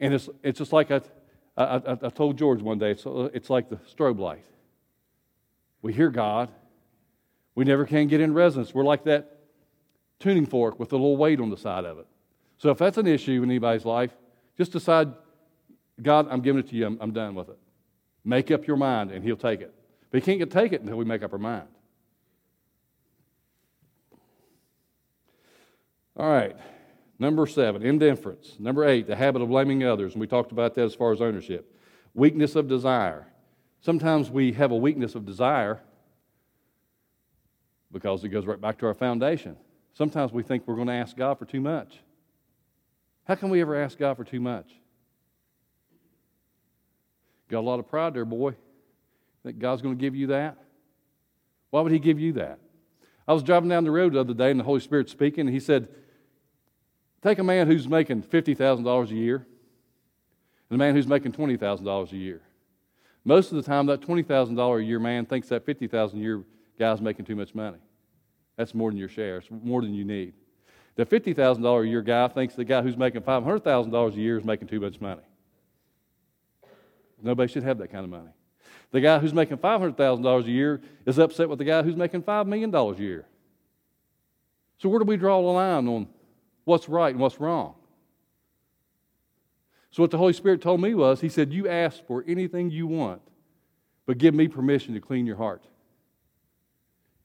[0.00, 1.00] and it's, it's just like I,
[1.56, 4.44] I, I told George one day, it's, it's like the strobe light.
[5.82, 6.48] We hear God,
[7.54, 8.72] we never can get in resonance.
[8.72, 9.38] We're like that
[10.18, 12.06] tuning fork with a little weight on the side of it.
[12.58, 14.10] So if that's an issue in anybody's life,
[14.56, 15.12] just decide,
[16.00, 16.86] God, I'm giving it to you.
[16.86, 17.58] I'm, I'm done with it.
[18.24, 19.74] Make up your mind, and He'll take it.
[20.10, 21.68] But He can't get, take it until we make up our mind.
[26.16, 26.56] All right.
[27.18, 28.56] Number seven, indifference.
[28.58, 30.12] Number eight, the habit of blaming others.
[30.12, 31.72] And we talked about that as far as ownership.
[32.12, 33.26] Weakness of desire.
[33.80, 35.80] Sometimes we have a weakness of desire
[37.92, 39.56] because it goes right back to our foundation.
[39.92, 42.00] Sometimes we think we're going to ask God for too much.
[43.24, 44.70] How can we ever ask God for too much?
[47.48, 48.54] Got a lot of pride there, boy.
[49.44, 50.56] Think God's going to give you that?
[51.70, 52.58] Why would He give you that?
[53.28, 55.54] I was driving down the road the other day and the Holy Spirit speaking, and
[55.54, 55.88] He said,
[57.24, 59.36] Take a man who's making $50,000 a year
[60.68, 62.42] and a man who's making $20,000 a year.
[63.24, 66.44] Most of the time, that $20,000 a year man thinks that $50,000 a year
[66.78, 67.78] guy's making too much money.
[68.58, 69.38] That's more than your share.
[69.38, 70.34] It's more than you need.
[70.96, 74.68] The $50,000 a year guy thinks the guy who's making $500,000 a year is making
[74.68, 75.22] too much money.
[77.22, 78.32] Nobody should have that kind of money.
[78.90, 82.46] The guy who's making $500,000 a year is upset with the guy who's making $5
[82.46, 83.24] million a year.
[84.76, 86.08] So, where do we draw the line on
[86.64, 87.74] what's right and what's wrong?
[89.90, 92.86] So, what the Holy Spirit told me was, He said, You ask for anything you
[92.86, 93.22] want,
[94.06, 95.64] but give me permission to clean your heart.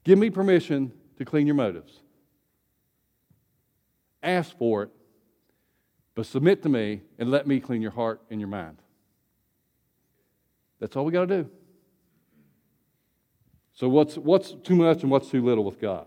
[0.03, 2.01] Give me permission to clean your motives.
[4.21, 4.89] Ask for it,
[6.13, 8.77] but submit to me and let me clean your heart and your mind.
[10.79, 11.49] That's all we got to do.
[13.73, 16.05] So, what's, what's too much and what's too little with God?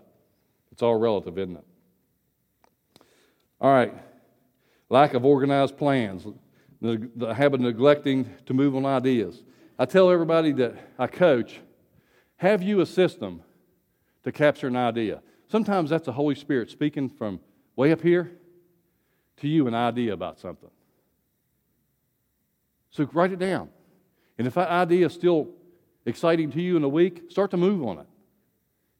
[0.71, 1.65] It's all relative, isn't it?
[3.63, 3.95] All right.
[4.91, 6.27] Lack of organized plans,
[6.81, 9.41] the, habit of neglecting to move on ideas.
[9.79, 11.61] I tell everybody that I coach
[12.37, 13.41] Have you a system
[14.25, 15.23] to capture an idea?
[15.47, 17.39] Sometimes that's the Holy Spirit speaking from
[17.77, 18.33] way up here
[19.37, 20.71] to you an idea about something.
[22.91, 23.69] So write it down.
[24.39, 25.49] And if that idea is still
[26.05, 28.07] exciting to you in a week, start to move on it.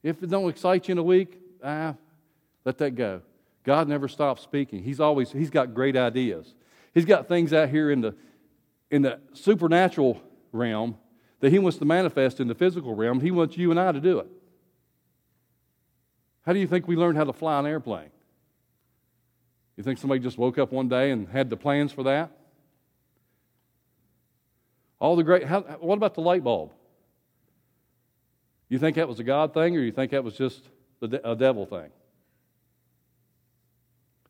[0.05, 1.97] If it don't excite you in a week, ah,
[2.65, 3.23] let that go.
[3.65, 4.83] God never stops speaking.
[4.83, 6.55] He's always he's got great ideas.
[6.95, 8.15] He's got things out here in the
[8.91, 10.21] in the supernatural
[10.53, 10.97] realm
[11.41, 13.21] that he wants to manifest in the physical realm.
[13.21, 14.29] He wants you and I to do it.
[16.45, 18.11] How do you think we learned how to fly an airplane?
[19.77, 22.31] You think somebody just woke up one day and had the plans for that?
[25.01, 26.73] All the great, how, what about the light bulb?
[28.69, 30.63] You think that was a God thing or you think that was just
[31.01, 31.91] a devil thing?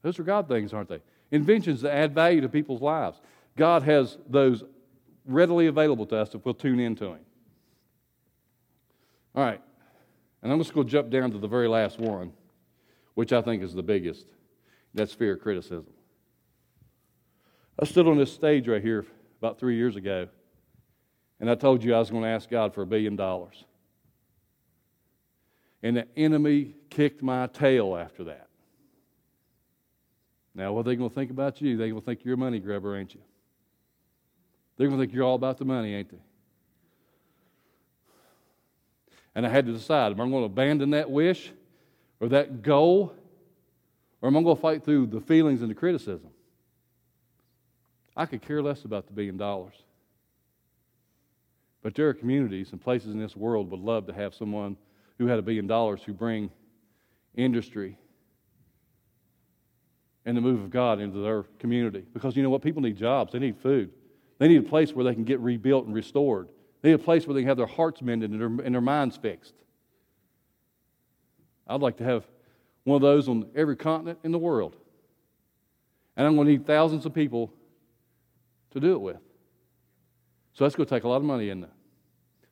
[0.03, 1.01] Those are God things, aren't they?
[1.31, 3.21] Inventions that add value to people's lives.
[3.57, 4.65] God has those
[5.25, 7.21] readily available to us if we'll tune into Him.
[9.35, 9.61] All right.
[10.43, 12.33] And I'm just going to jump down to the very last one,
[13.15, 14.27] which I think is the biggest.
[14.93, 15.87] That's fear of criticism.
[17.81, 19.07] I stood on this stage right here
[19.39, 20.29] about three years ago,
[21.41, 23.65] and I told you I was going to ask God for a billion dollars.
[25.83, 28.49] And the enemy kicked my tail after that.
[30.55, 31.77] Now, what are they going to think about you?
[31.77, 33.21] They're going to think you're a money grabber, ain't you?
[34.77, 36.23] They're going to think you're all about the money, ain't they?
[39.35, 41.53] And I had to decide am I going to abandon that wish
[42.21, 43.15] or that goal,
[44.21, 46.31] or am I going to fight through the feelings and the criticism?
[48.15, 49.75] I could care less about the billion dollars.
[51.83, 54.77] But there are communities and places in this world would love to have someone
[55.19, 56.51] who had a billion dollars who bring
[57.35, 57.97] industry
[60.25, 62.05] and the move of God into their community.
[62.13, 62.63] Because you know what?
[62.63, 63.91] People need jobs, they need food,
[64.39, 66.49] they need a place where they can get rebuilt and restored.
[66.81, 68.83] They need a place where they can have their hearts mended and their, and their
[68.83, 69.55] minds fixed.
[71.69, 72.25] I'd like to have
[72.85, 74.77] one of those on every continent in the world.
[76.17, 77.53] And I'm going to need thousands of people
[78.73, 79.19] to do it with.
[80.55, 81.71] So that's going to take a lot of money in there.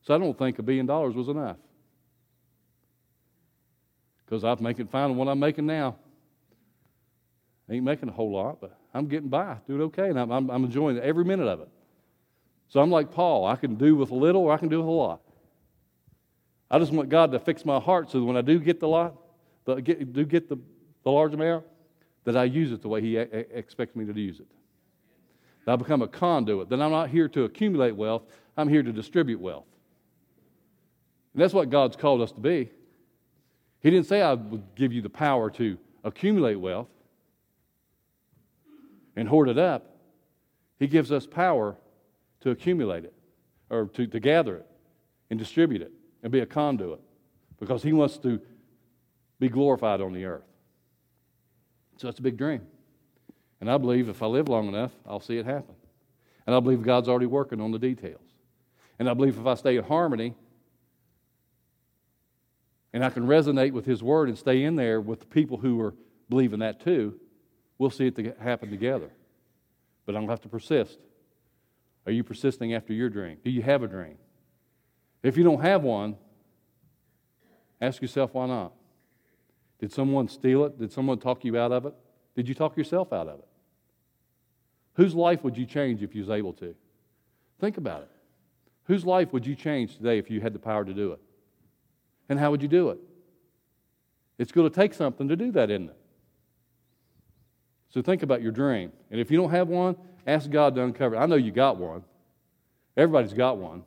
[0.02, 1.56] So I don't think a billion dollars was enough.
[4.24, 5.96] Because I'm making fine on what I'm making now.
[7.70, 10.50] I ain't making a whole lot, but I'm getting by, doing okay, and I'm, I'm,
[10.50, 11.68] I'm enjoying every minute of it.
[12.68, 13.46] So I'm like Paul.
[13.46, 15.20] I can do with a little or I can do with a lot.
[16.68, 18.88] I just want God to fix my heart so that when I do get the
[18.88, 19.14] lot,
[19.66, 20.56] the, get, do get the,
[21.04, 21.64] the large amount,
[22.24, 24.46] that I use it the way He a- expects me to use it.
[25.64, 26.68] That I become a conduit.
[26.70, 28.22] That I'm not here to accumulate wealth,
[28.56, 29.66] I'm here to distribute wealth.
[31.34, 32.70] And that's what God's called us to be.
[33.80, 36.88] He didn't say I would give you the power to accumulate wealth
[39.20, 39.96] and hoard it up.
[40.78, 41.76] He gives us power
[42.40, 43.12] to accumulate it
[43.68, 44.66] or to, to gather it
[45.28, 45.92] and distribute it
[46.22, 47.00] and be a conduit
[47.60, 48.40] because He wants to
[49.38, 50.46] be glorified on the earth.
[51.98, 52.62] So it's a big dream.
[53.60, 55.74] And I believe if I live long enough, I'll see it happen.
[56.46, 58.24] And I believe God's already working on the details.
[58.98, 60.34] And I believe if I stay in harmony
[62.94, 65.78] and I can resonate with His Word and stay in there with the people who
[65.82, 65.94] are
[66.30, 67.20] believing that too,
[67.80, 69.10] we'll see it happen together.
[70.04, 70.98] But I'm going to have to persist.
[72.06, 73.38] Are you persisting after your dream?
[73.42, 74.18] Do you have a dream?
[75.22, 76.16] If you don't have one,
[77.80, 78.72] ask yourself why not?
[79.78, 80.78] Did someone steal it?
[80.78, 81.94] Did someone talk you out of it?
[82.36, 83.48] Did you talk yourself out of it?
[84.94, 86.74] Whose life would you change if you was able to?
[87.60, 88.10] Think about it.
[88.84, 91.20] Whose life would you change today if you had the power to do it?
[92.28, 92.98] And how would you do it?
[94.36, 95.96] It's going to take something to do that, isn't it?
[97.90, 98.92] So think about your dream.
[99.10, 101.18] And if you don't have one, ask God to uncover it.
[101.18, 102.04] I know you got one.
[102.96, 103.84] Everybody's got one.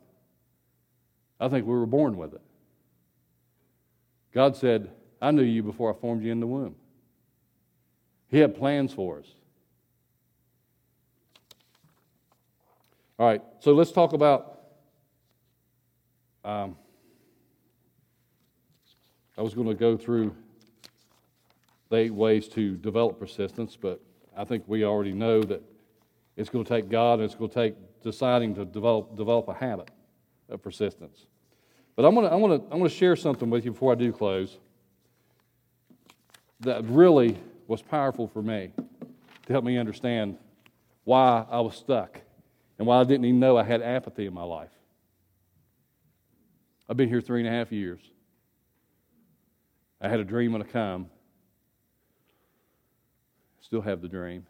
[1.40, 2.40] I think we were born with it.
[4.32, 4.90] God said,
[5.20, 6.74] I knew you before I formed you in the womb.
[8.28, 9.26] He had plans for us.
[13.18, 14.58] All right, so let's talk about.
[16.44, 16.76] Um,
[19.38, 20.34] I was going to go through
[21.94, 24.00] the eight ways to develop persistence, but
[24.36, 25.62] I think we already know that
[26.36, 29.54] it's going to take God and it's going to take deciding to develop, develop a
[29.54, 29.90] habit
[30.48, 31.26] of persistence.
[31.96, 33.92] But I'm going, to, I'm, going to, I'm going to share something with you before
[33.92, 34.58] I do close
[36.60, 37.38] that really
[37.68, 38.72] was powerful for me
[39.46, 40.36] to help me understand
[41.04, 42.20] why I was stuck
[42.78, 44.70] and why I didn't even know I had apathy in my life.
[46.88, 48.00] I've been here three and a half years.
[50.00, 51.08] I had a dream and a come.
[53.74, 54.46] Still have the dream.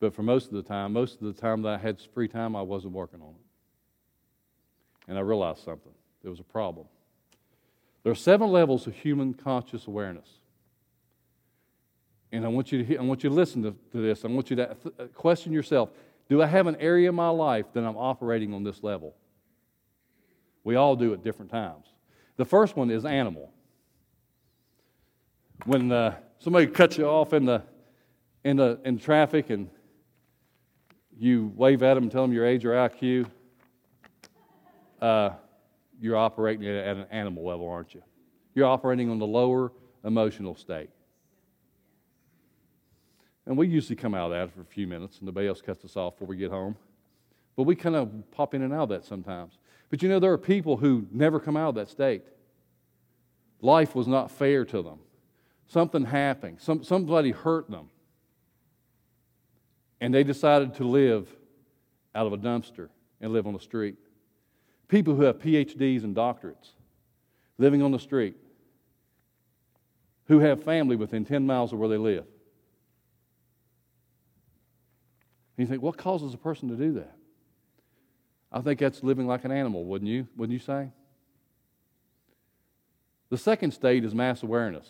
[0.00, 2.56] But for most of the time, most of the time that I had free time,
[2.56, 5.10] I wasn't working on it.
[5.10, 5.92] And I realized something.
[6.22, 6.86] there was a problem.
[8.02, 10.26] There are seven levels of human conscious awareness.
[12.32, 14.24] And I want you to, I want you to listen to, to this.
[14.24, 15.90] I want you to th- uh, question yourself
[16.30, 19.14] Do I have an area in my life that I'm operating on this level?
[20.64, 21.84] We all do at different times.
[22.38, 23.52] The first one is animal.
[25.66, 27.62] When uh, somebody cuts you off in the,
[28.44, 29.68] in, the, in traffic and
[31.18, 33.28] you wave at them and tell them your age or IQ,
[35.00, 35.30] uh,
[36.00, 38.02] you're operating at an animal level, aren't you?
[38.54, 39.72] You're operating on the lower
[40.04, 40.90] emotional state.
[43.46, 45.84] And we usually come out of that for a few minutes, and nobody else cuts
[45.84, 46.76] us off before we get home.
[47.56, 49.58] But we kind of pop in and out of that sometimes.
[49.90, 52.22] But you know, there are people who never come out of that state.
[53.60, 54.98] Life was not fair to them.
[55.66, 57.88] Something happened, Some, somebody hurt them.
[60.04, 61.34] And they decided to live
[62.14, 62.90] out of a dumpster
[63.22, 63.96] and live on the street.
[64.86, 66.72] People who have PhDs and doctorates
[67.56, 68.36] living on the street,
[70.26, 72.26] who have family within 10 miles of where they live.
[75.56, 77.16] And you think, what causes a person to do that?
[78.52, 80.28] I think that's living like an animal, wouldn't you?
[80.36, 80.90] Wouldn't you say?
[83.30, 84.86] The second state is mass awareness.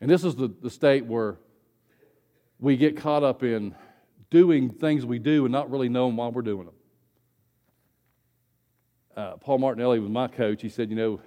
[0.00, 1.36] And this is the, the state where
[2.60, 3.74] we get caught up in
[4.30, 6.74] doing things we do and not really knowing why we're doing them.
[9.16, 10.62] Uh, Paul Martinelli was my coach.
[10.62, 11.20] He said, you know,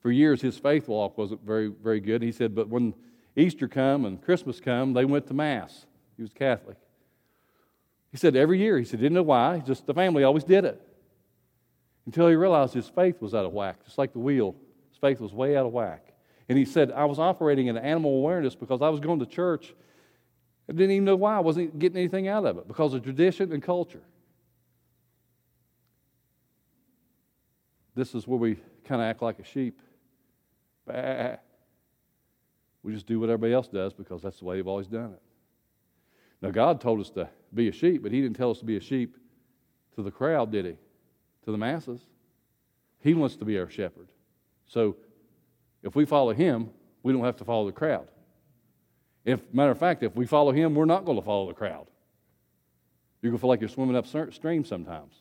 [0.00, 2.22] for years his faith walk wasn't very, very good.
[2.22, 2.94] He said, but when
[3.36, 5.86] Easter come and Christmas come, they went to Mass.
[6.16, 6.76] He was Catholic.
[8.10, 10.80] He said every year, he said, didn't know why, just the family always did it.
[12.06, 14.54] Until he realized his faith was out of whack, just like the wheel.
[14.90, 16.14] His faith was way out of whack.
[16.48, 19.74] And he said, I was operating in animal awareness because I was going to church
[20.68, 23.52] I didn't even know why I wasn't getting anything out of it because of tradition
[23.52, 24.02] and culture.
[27.94, 29.80] This is where we kind of act like a sheep.
[30.86, 31.36] Bah.
[32.82, 35.20] We just do what everybody else does because that's the way they've always done it.
[36.40, 38.76] Now, God told us to be a sheep, but He didn't tell us to be
[38.76, 39.16] a sheep
[39.96, 40.76] to the crowd, did He?
[41.46, 42.02] To the masses.
[43.00, 44.06] He wants to be our shepherd.
[44.66, 44.94] So,
[45.82, 46.70] if we follow Him,
[47.02, 48.06] we don't have to follow the crowd.
[49.26, 51.88] If, matter of fact, if we follow Him, we're not going to follow the crowd.
[53.20, 55.20] You're going to feel like you're swimming upstream sometimes.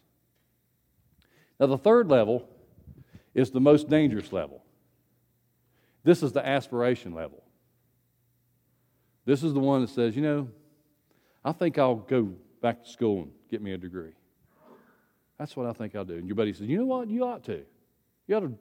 [1.59, 2.47] Now, the third level
[3.33, 4.63] is the most dangerous level.
[6.03, 7.43] This is the aspiration level.
[9.25, 10.49] This is the one that says, you know,
[11.43, 12.31] I think I'll go
[12.61, 14.13] back to school and get me a degree.
[15.39, 16.15] That's what I think I'll do.
[16.15, 17.09] And your buddy says, you know what?
[17.09, 17.63] You ought to.
[18.27, 18.53] You ought to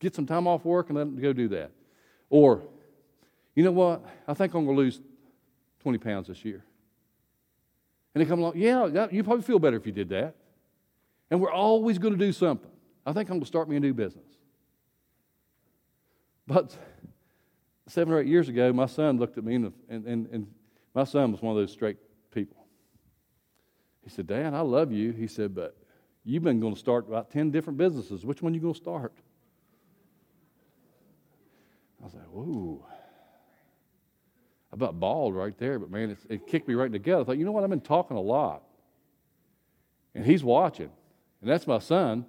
[0.00, 1.70] get some time off work and let go do that.
[2.30, 2.62] Or,
[3.54, 4.04] you know what?
[4.26, 5.00] I think I'm going to lose
[5.80, 6.64] 20 pounds this year.
[8.14, 10.34] And they come along, yeah, you probably feel better if you did that.
[11.30, 12.70] And we're always going to do something.
[13.06, 14.26] I think I'm going to start me a new business.
[16.46, 16.76] But
[17.88, 20.46] seven or eight years ago, my son looked at me, and, and, and
[20.94, 21.96] my son was one of those straight
[22.30, 22.66] people.
[24.02, 25.12] He said, Dad, I love you.
[25.12, 25.76] He said, but
[26.24, 28.26] you've been going to start about 10 different businesses.
[28.26, 29.12] Which one are you going to start?
[32.00, 32.84] I was like, whoa.
[34.72, 37.20] I about bawled right there, but man, it kicked me right in the gut.
[37.20, 37.62] I thought, you know what?
[37.62, 38.62] I've been talking a lot.
[40.14, 40.90] And he's watching.
[41.40, 42.24] And that's my son.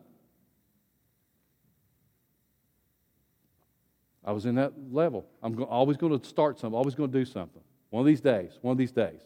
[4.25, 5.25] I was in that level.
[5.41, 7.61] I'm always going to start something, always going to do something.
[7.89, 9.19] One of these days, one of these days.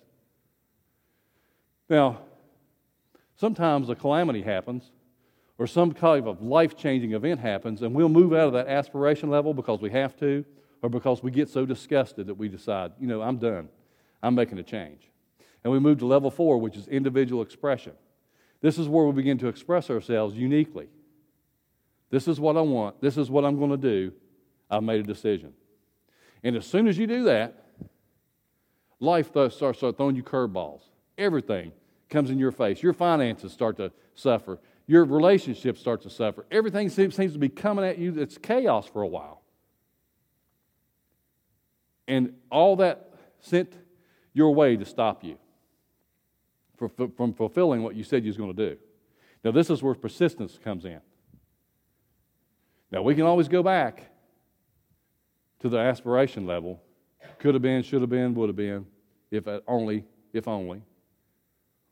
[1.90, 2.20] Now,
[3.36, 4.92] sometimes a calamity happens
[5.58, 9.30] or some kind of life changing event happens, and we'll move out of that aspiration
[9.30, 10.46] level because we have to
[10.82, 13.70] or because we get so disgusted that we decide, you know, I'm done.
[14.22, 15.10] I'm making a change.
[15.64, 17.94] And we move to level four, which is individual expression.
[18.62, 20.88] This is where we begin to express ourselves uniquely.
[22.10, 23.02] This is what I want.
[23.02, 24.14] This is what I'm going to do.
[24.70, 25.54] I've made a decision.
[26.44, 27.66] And as soon as you do that,
[29.00, 30.82] life starts throwing you curveballs.
[31.18, 31.72] Everything
[32.10, 32.82] comes in your face.
[32.82, 34.60] Your finances start to suffer.
[34.86, 36.46] Your relationships start to suffer.
[36.50, 38.18] Everything seems, seems to be coming at you.
[38.20, 39.42] It's chaos for a while.
[42.08, 43.74] And all that sent
[44.34, 45.38] your way to stop you
[46.78, 48.78] from fulfilling what you said you was going to do.
[49.44, 51.00] Now, this is where persistence comes in.
[52.92, 54.12] Now, we can always go back
[55.60, 56.82] to the aspiration level
[57.40, 58.86] could have been, should have been, would have been,
[59.32, 60.82] if uh, only, if only.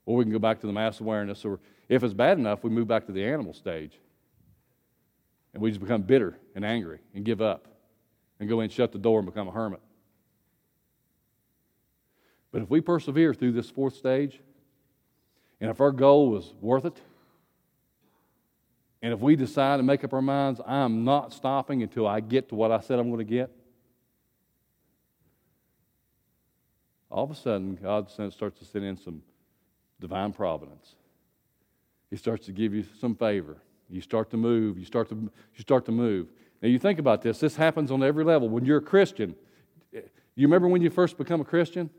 [0.05, 1.59] Or we can go back to the mass awareness, or
[1.89, 3.99] if it's bad enough, we move back to the animal stage.
[5.53, 7.67] And we just become bitter and angry and give up
[8.39, 9.81] and go in, shut the door, and become a hermit.
[12.55, 14.39] But if we persevere through this fourth stage,
[15.59, 17.01] and if our goal was worth it,
[19.05, 22.49] And if we decide and make up our minds, I'm not stopping until I get
[22.49, 23.51] to what I said I'm going to get,
[27.11, 29.21] all of a sudden, God starts to send in some
[29.99, 30.95] divine providence.
[32.09, 33.57] He starts to give you some favor.
[33.91, 34.79] You start to move.
[34.79, 36.29] You start to, you start to move.
[36.63, 37.39] Now, you think about this.
[37.39, 38.49] This happens on every level.
[38.49, 39.35] When you're a Christian,
[39.93, 41.91] you remember when you first become a Christian?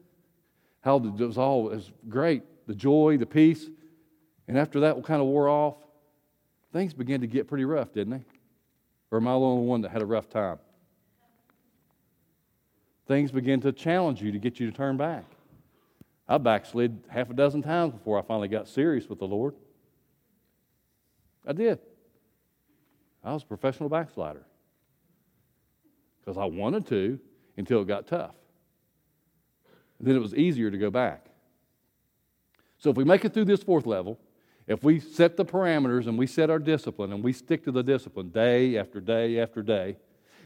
[0.87, 3.69] How it was all it was great the joy, the peace.
[4.47, 5.75] And after that kind of wore off,
[6.73, 8.25] things began to get pretty rough, didn't they?
[9.11, 10.61] Or am I the only one that had a rough time?
[13.09, 15.25] Things began to challenge you to get you to turn back.
[16.29, 19.57] I backslid half a dozen times before I finally got serious with the Lord.
[21.45, 21.81] I did.
[23.25, 24.45] I was a professional backslider
[26.21, 27.19] because I wanted to
[27.57, 28.37] until it got tough.
[30.01, 31.27] Then it was easier to go back.
[32.79, 34.19] So if we make it through this fourth level,
[34.67, 37.83] if we set the parameters and we set our discipline and we stick to the
[37.83, 39.97] discipline day after day after day,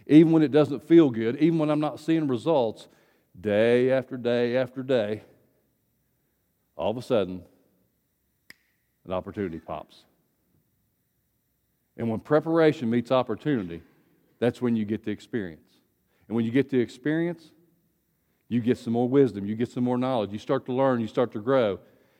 [0.06, 2.88] even when it doesn't feel good, even when I'm not seeing results,
[3.38, 5.22] day after day after day,
[6.76, 7.42] all of a sudden,
[9.04, 10.04] an opportunity pops.
[11.96, 13.82] And when preparation meets opportunity,
[14.38, 15.68] that's when you get the experience.
[16.28, 17.50] And when you get the experience,
[18.50, 21.06] you get some more wisdom, you get some more knowledge, you start to learn, you
[21.06, 21.78] start to grow,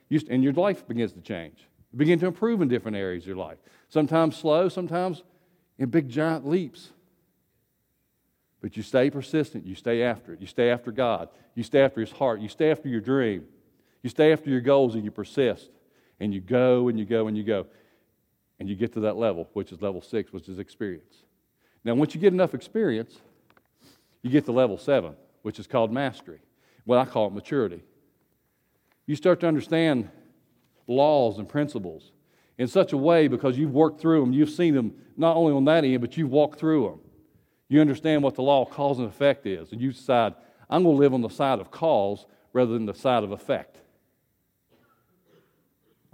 [0.09, 1.67] you, and your life begins to change.
[1.93, 3.59] You begin to improve in different areas of your life.
[3.89, 5.25] Sometimes slow, sometimes
[5.77, 6.91] in big giant leaps.
[8.61, 12.01] But you stay persistent, you stay after it, you stay after God, you stay after
[12.01, 13.45] His heart, you stay after your dream,
[14.03, 15.69] you stay after your goals, and you persist.
[16.21, 17.67] And you go and you go and you go.
[18.61, 21.25] And you get to that level, which is level six, which is experience.
[21.83, 23.19] Now, once you get enough experience,
[24.23, 26.41] you get to level seven, which is called mastery.
[26.87, 27.83] Well, I call it maturity.
[29.07, 30.09] You start to understand
[30.87, 32.13] laws and principles
[32.59, 35.65] in such a way because you've worked through them, you've seen them not only on
[35.65, 37.01] that end, but you've walked through them.
[37.69, 40.35] You understand what the law of cause and effect is, and you decide,
[40.69, 43.79] I'm going to live on the side of cause rather than the side of effect.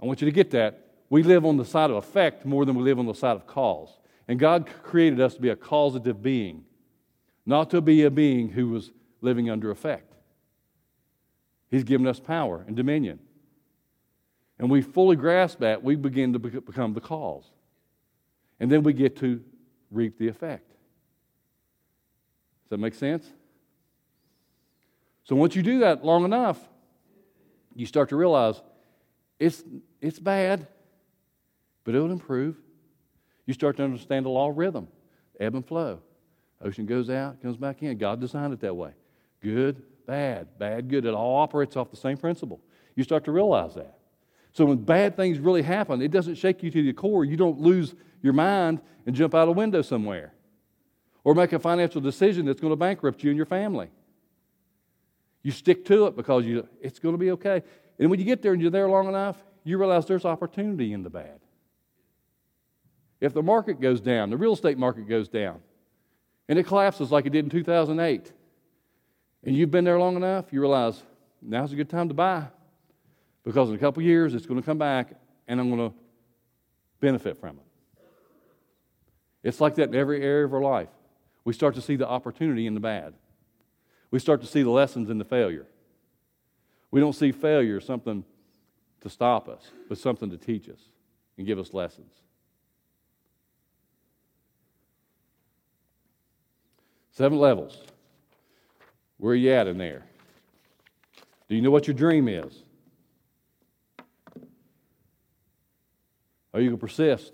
[0.01, 0.85] I want you to get that.
[1.09, 3.47] We live on the side of effect more than we live on the side of
[3.47, 3.89] cause.
[4.27, 6.65] And God created us to be a causative being,
[7.45, 8.91] not to be a being who was
[9.21, 10.13] living under effect.
[11.69, 13.19] He's given us power and dominion.
[14.59, 17.51] And we fully grasp that, we begin to become the cause.
[18.59, 19.41] And then we get to
[19.91, 20.69] reap the effect.
[22.63, 23.31] Does that make sense?
[25.23, 26.57] So once you do that long enough,
[27.75, 28.61] you start to realize
[29.39, 29.63] it's,
[30.01, 30.67] it's bad,
[31.83, 32.57] but it'll improve.
[33.45, 34.87] You start to understand the law of rhythm,
[35.39, 35.99] ebb and flow.
[36.61, 37.97] Ocean goes out, comes back in.
[37.97, 38.93] God designed it that way.
[39.41, 41.05] Good, bad, bad, good.
[41.05, 42.61] It all operates off the same principle.
[42.95, 43.97] You start to realize that.
[44.53, 47.23] So when bad things really happen, it doesn't shake you to the core.
[47.23, 50.33] You don't lose your mind and jump out a window somewhere
[51.23, 53.89] or make a financial decision that's going to bankrupt you and your family.
[55.43, 57.61] You stick to it because you, it's going to be okay.
[57.99, 61.03] And when you get there and you're there long enough, you realize there's opportunity in
[61.03, 61.39] the bad.
[63.19, 65.59] If the market goes down, the real estate market goes down,
[66.47, 68.31] and it collapses like it did in 2008,
[69.47, 71.01] and you've been there long enough, you realize
[71.41, 72.45] now's a good time to buy
[73.45, 75.13] because in a couple years it's going to come back
[75.47, 75.95] and I'm going to
[76.99, 78.03] benefit from it.
[79.43, 80.89] It's like that in every area of our life
[81.45, 83.13] we start to see the opportunity in the bad.
[84.11, 85.65] We start to see the lessons in the failure.
[86.91, 88.25] We don't see failure as something
[88.99, 90.89] to stop us, but something to teach us
[91.37, 92.11] and give us lessons.
[97.13, 97.81] Seven levels.
[99.17, 100.03] Where are you at in there?
[101.49, 102.63] Do you know what your dream is?
[106.53, 107.33] Are you going to persist?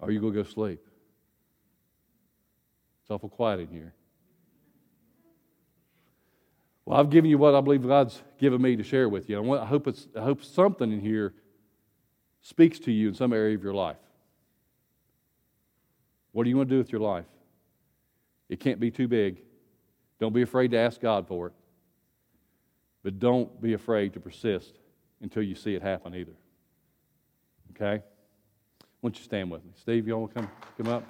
[0.00, 0.80] Are you going to go sleep?
[3.02, 3.94] It's awful quiet in here.
[6.84, 9.54] Well, I've given you what I believe God's given me to share with you.
[9.54, 11.34] I hope, it's, I hope something in here
[12.42, 13.96] speaks to you in some area of your life.
[16.32, 17.24] What do you want to do with your life?
[18.48, 19.42] It can't be too big.
[20.18, 21.52] Don't be afraid to ask God for it.
[23.02, 24.78] But don't be afraid to persist
[25.20, 26.36] until you see it happen either.
[27.72, 28.02] Okay?
[29.00, 29.72] Why don't you stand with me?
[29.76, 31.04] Steve, you to come, come up?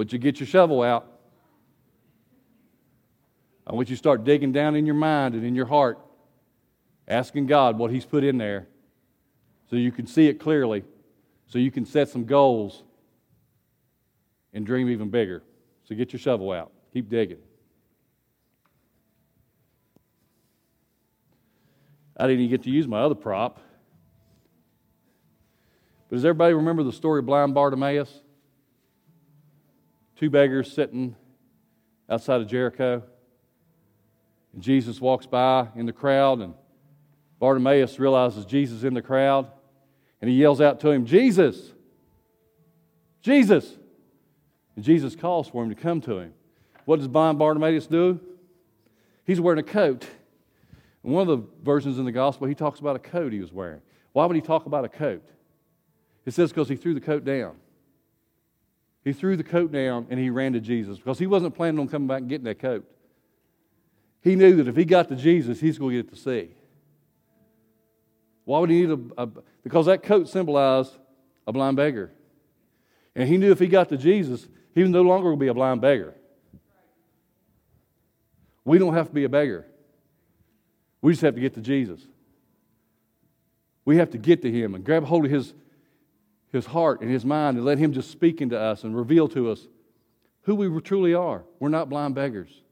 [0.00, 1.19] Want you get your shovel out.
[3.80, 5.98] Want you start digging down in your mind and in your heart,
[7.08, 8.68] asking God what He's put in there
[9.70, 10.84] so you can see it clearly
[11.46, 12.82] so you can set some goals
[14.52, 15.42] and dream even bigger.
[15.84, 17.38] So get your shovel out, keep digging.
[22.18, 23.62] I didn't even get to use my other prop.
[26.10, 28.12] But does everybody remember the story of blind Bartimaeus?
[30.16, 31.16] Two beggars sitting
[32.10, 33.04] outside of Jericho.
[34.52, 36.54] And Jesus walks by in the crowd, and
[37.38, 39.50] Bartimaeus realizes Jesus in the crowd,
[40.20, 41.72] and he yells out to him, Jesus!
[43.22, 43.76] Jesus!
[44.76, 46.34] And Jesus calls for him to come to him.
[46.84, 48.20] What does blind Bartimaeus do?
[49.24, 50.06] He's wearing a coat.
[51.04, 53.52] In one of the versions in the gospel, he talks about a coat he was
[53.52, 53.80] wearing.
[54.12, 55.24] Why would he talk about a coat?
[56.26, 57.56] It says because he threw the coat down.
[59.04, 61.88] He threw the coat down and he ran to Jesus because he wasn't planning on
[61.88, 62.84] coming back and getting that coat.
[64.22, 66.50] He knew that if he got to Jesus, he's going to get to see.
[68.44, 69.28] Why would he need a, a
[69.62, 70.96] because that coat symbolized
[71.46, 72.12] a blind beggar.
[73.14, 75.48] And he knew if he got to Jesus, he was no longer going to be
[75.48, 76.14] a blind beggar.
[78.64, 79.66] We don't have to be a beggar.
[81.02, 82.00] We just have to get to Jesus.
[83.84, 85.54] We have to get to Him and grab hold of His,
[86.52, 89.50] his heart and His mind and let Him just speak into us and reveal to
[89.50, 89.66] us
[90.42, 91.42] who we truly are.
[91.58, 92.62] We're not blind beggars.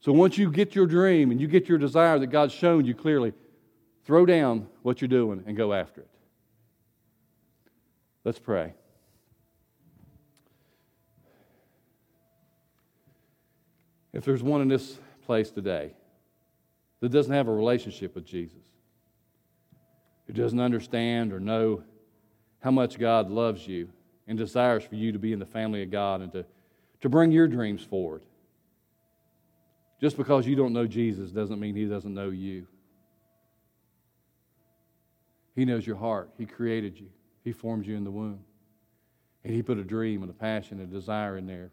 [0.00, 2.94] So once you get your dream and you get your desire that God's shown you
[2.94, 3.32] clearly,
[4.04, 6.10] throw down what you're doing and go after it.
[8.24, 8.74] Let's pray.
[14.12, 15.92] If there's one in this place today
[17.00, 18.62] that doesn't have a relationship with Jesus,
[20.26, 21.82] who doesn't understand or know
[22.60, 23.88] how much God loves you
[24.26, 26.44] and desires for you to be in the family of God and to,
[27.02, 28.22] to bring your dreams forward.
[30.00, 32.66] Just because you don't know Jesus doesn't mean he doesn't know you.
[35.54, 36.30] He knows your heart.
[36.36, 37.08] He created you.
[37.42, 38.40] He formed you in the womb.
[39.42, 41.70] And he put a dream and a passion and a desire in there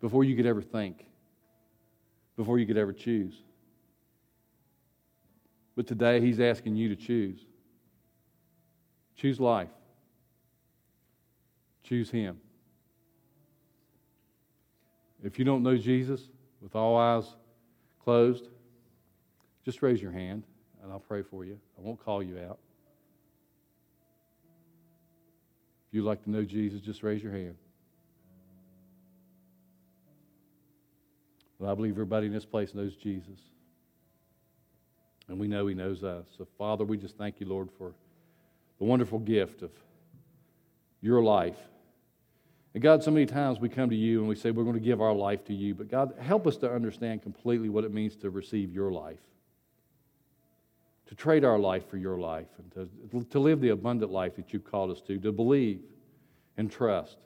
[0.00, 1.06] before you could ever think,
[2.36, 3.34] before you could ever choose.
[5.76, 7.40] But today, He's asking you to choose.
[9.16, 9.70] Choose life.
[11.82, 12.38] Choose Him.
[15.22, 16.22] If you don't know Jesus
[16.60, 17.24] with all eyes
[18.02, 18.48] closed,
[19.64, 20.44] just raise your hand
[20.82, 21.58] and I'll pray for you.
[21.78, 22.58] I won't call you out.
[25.88, 27.56] If you'd like to know Jesus, just raise your hand.
[31.58, 33.38] Well, I believe everybody in this place knows Jesus
[35.30, 36.26] and we know He knows us.
[36.36, 37.92] So, Father, we just thank you, Lord, for
[38.78, 39.70] the wonderful gift of
[41.00, 41.58] your life.
[42.74, 44.80] And God, so many times we come to you and we say we're going to
[44.80, 48.16] give our life to you, but God, help us to understand completely what it means
[48.16, 49.18] to receive your life,
[51.06, 54.52] to trade our life for your life, and to, to live the abundant life that
[54.52, 55.80] you've called us to, to believe
[56.56, 57.16] and trust,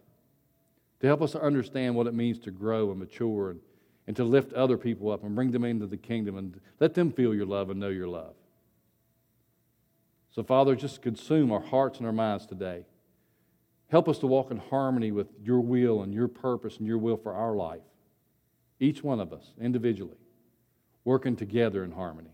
[1.00, 3.60] to help us to understand what it means to grow and mature and
[4.06, 7.10] and to lift other people up and bring them into the kingdom and let them
[7.10, 8.34] feel your love and know your love.
[10.30, 12.84] So, Father, just consume our hearts and our minds today.
[13.88, 17.16] Help us to walk in harmony with your will and your purpose and your will
[17.16, 17.82] for our life.
[18.80, 20.18] Each one of us, individually,
[21.04, 22.32] working together in harmony.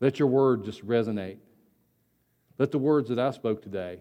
[0.00, 1.38] Let your word just resonate.
[2.58, 4.00] Let the words that I spoke today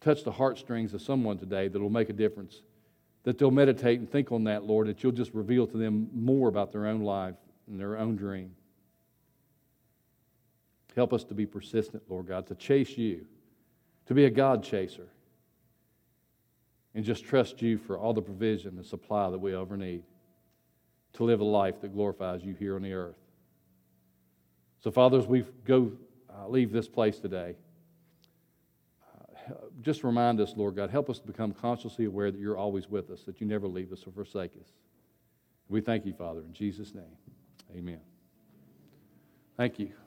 [0.00, 2.62] touch the heartstrings of someone today that will make a difference
[3.26, 6.48] that they'll meditate and think on that, Lord, that you'll just reveal to them more
[6.48, 7.34] about their own life
[7.66, 8.54] and their own dream.
[10.94, 13.26] Help us to be persistent, Lord God, to chase you,
[14.06, 15.08] to be a God chaser,
[16.94, 20.02] and just trust you for all the provision and supply that we ever need
[21.14, 23.16] to live a life that glorifies you here on the earth.
[24.82, 25.92] So, Father, as we go
[26.30, 27.56] uh, leave this place today,
[29.82, 33.10] just remind us, Lord God, help us to become consciously aware that you're always with
[33.10, 34.68] us, that you never leave us or forsake us.
[35.68, 37.04] We thank you, Father, in Jesus' name.
[37.76, 38.00] Amen.
[39.56, 40.05] Thank you.